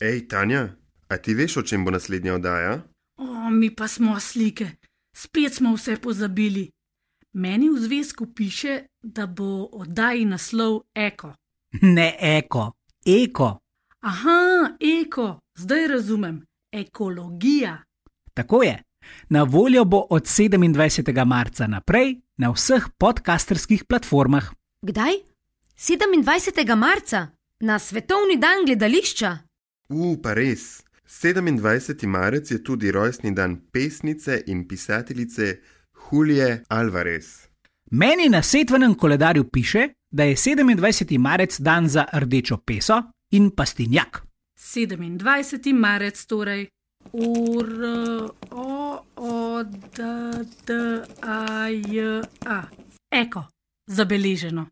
Ej, 0.00 0.28
Tanja, 0.28 0.68
a 1.08 1.16
ti 1.16 1.34
veš, 1.34 1.56
o 1.56 1.62
čem 1.62 1.84
bo 1.84 1.90
naslednja 1.90 2.36
oddaja? 2.36 2.78
O, 3.18 3.50
mi 3.50 3.70
pa 3.74 3.88
smo 3.88 4.20
slike. 4.20 4.76
Spet 5.16 5.54
smo 5.54 5.74
vse 5.74 5.96
pozabili. 5.96 6.68
Meni 7.34 7.68
v 7.68 7.80
zvezku 7.80 8.28
piše, 8.34 8.84
da 9.02 9.26
bo 9.26 9.68
oddaji 9.72 10.24
naslov 10.24 10.84
Eko. 10.94 11.34
Ne 11.82 12.16
eko, 12.20 12.72
eko. 13.06 13.58
Aha, 14.00 14.76
eko, 15.02 15.38
zdaj 15.56 15.88
razumem. 15.88 16.46
Ekologija. 16.72 17.82
Tako 18.34 18.62
je. 18.62 18.82
Na 19.28 19.42
voljo 19.42 19.84
bo 19.84 20.06
od 20.10 20.22
27. 20.22 21.24
marca 21.24 21.66
naprej 21.66 22.20
na 22.36 22.50
vseh 22.50 22.86
podcasterskih 22.98 23.84
platformah. 23.84 24.52
Kdaj? 24.82 25.12
27. 25.76 26.76
marca, 26.76 27.26
na 27.60 27.78
svetovni 27.78 28.36
dan 28.36 28.66
gledališča. 28.66 29.38
U, 29.88 30.16
pa 30.22 30.34
res. 30.34 30.82
27. 31.22 32.06
marec 32.06 32.50
je 32.50 32.64
tudi 32.64 32.90
rojstni 32.90 33.34
dan 33.34 33.60
pesnice 33.72 34.42
in 34.46 34.68
pisateljice 34.68 35.60
Julije 36.12 36.64
Alvarez. 36.68 37.48
Meni 37.90 38.28
na 38.28 38.42
setvenem 38.42 38.94
koledarju 38.94 39.44
piše, 39.44 39.88
da 40.10 40.22
je 40.24 40.36
27. 40.36 41.18
marec 41.18 41.60
dan 41.60 41.88
za 41.88 42.04
rdečo 42.12 42.56
peso 42.56 43.02
in 43.32 43.50
pastinjak. 43.50 44.22
27. 44.58 45.72
marec, 45.72 46.18
torej 46.26 46.68
ur, 47.12 47.68
o, 48.50 49.04
o, 49.16 49.62
d, 49.64 50.02
d, 50.66 50.74
a, 51.22 51.68
j, 51.70 52.20
a. 52.46 52.60
Eko, 53.10 53.44
zabeleženo. 53.86 54.66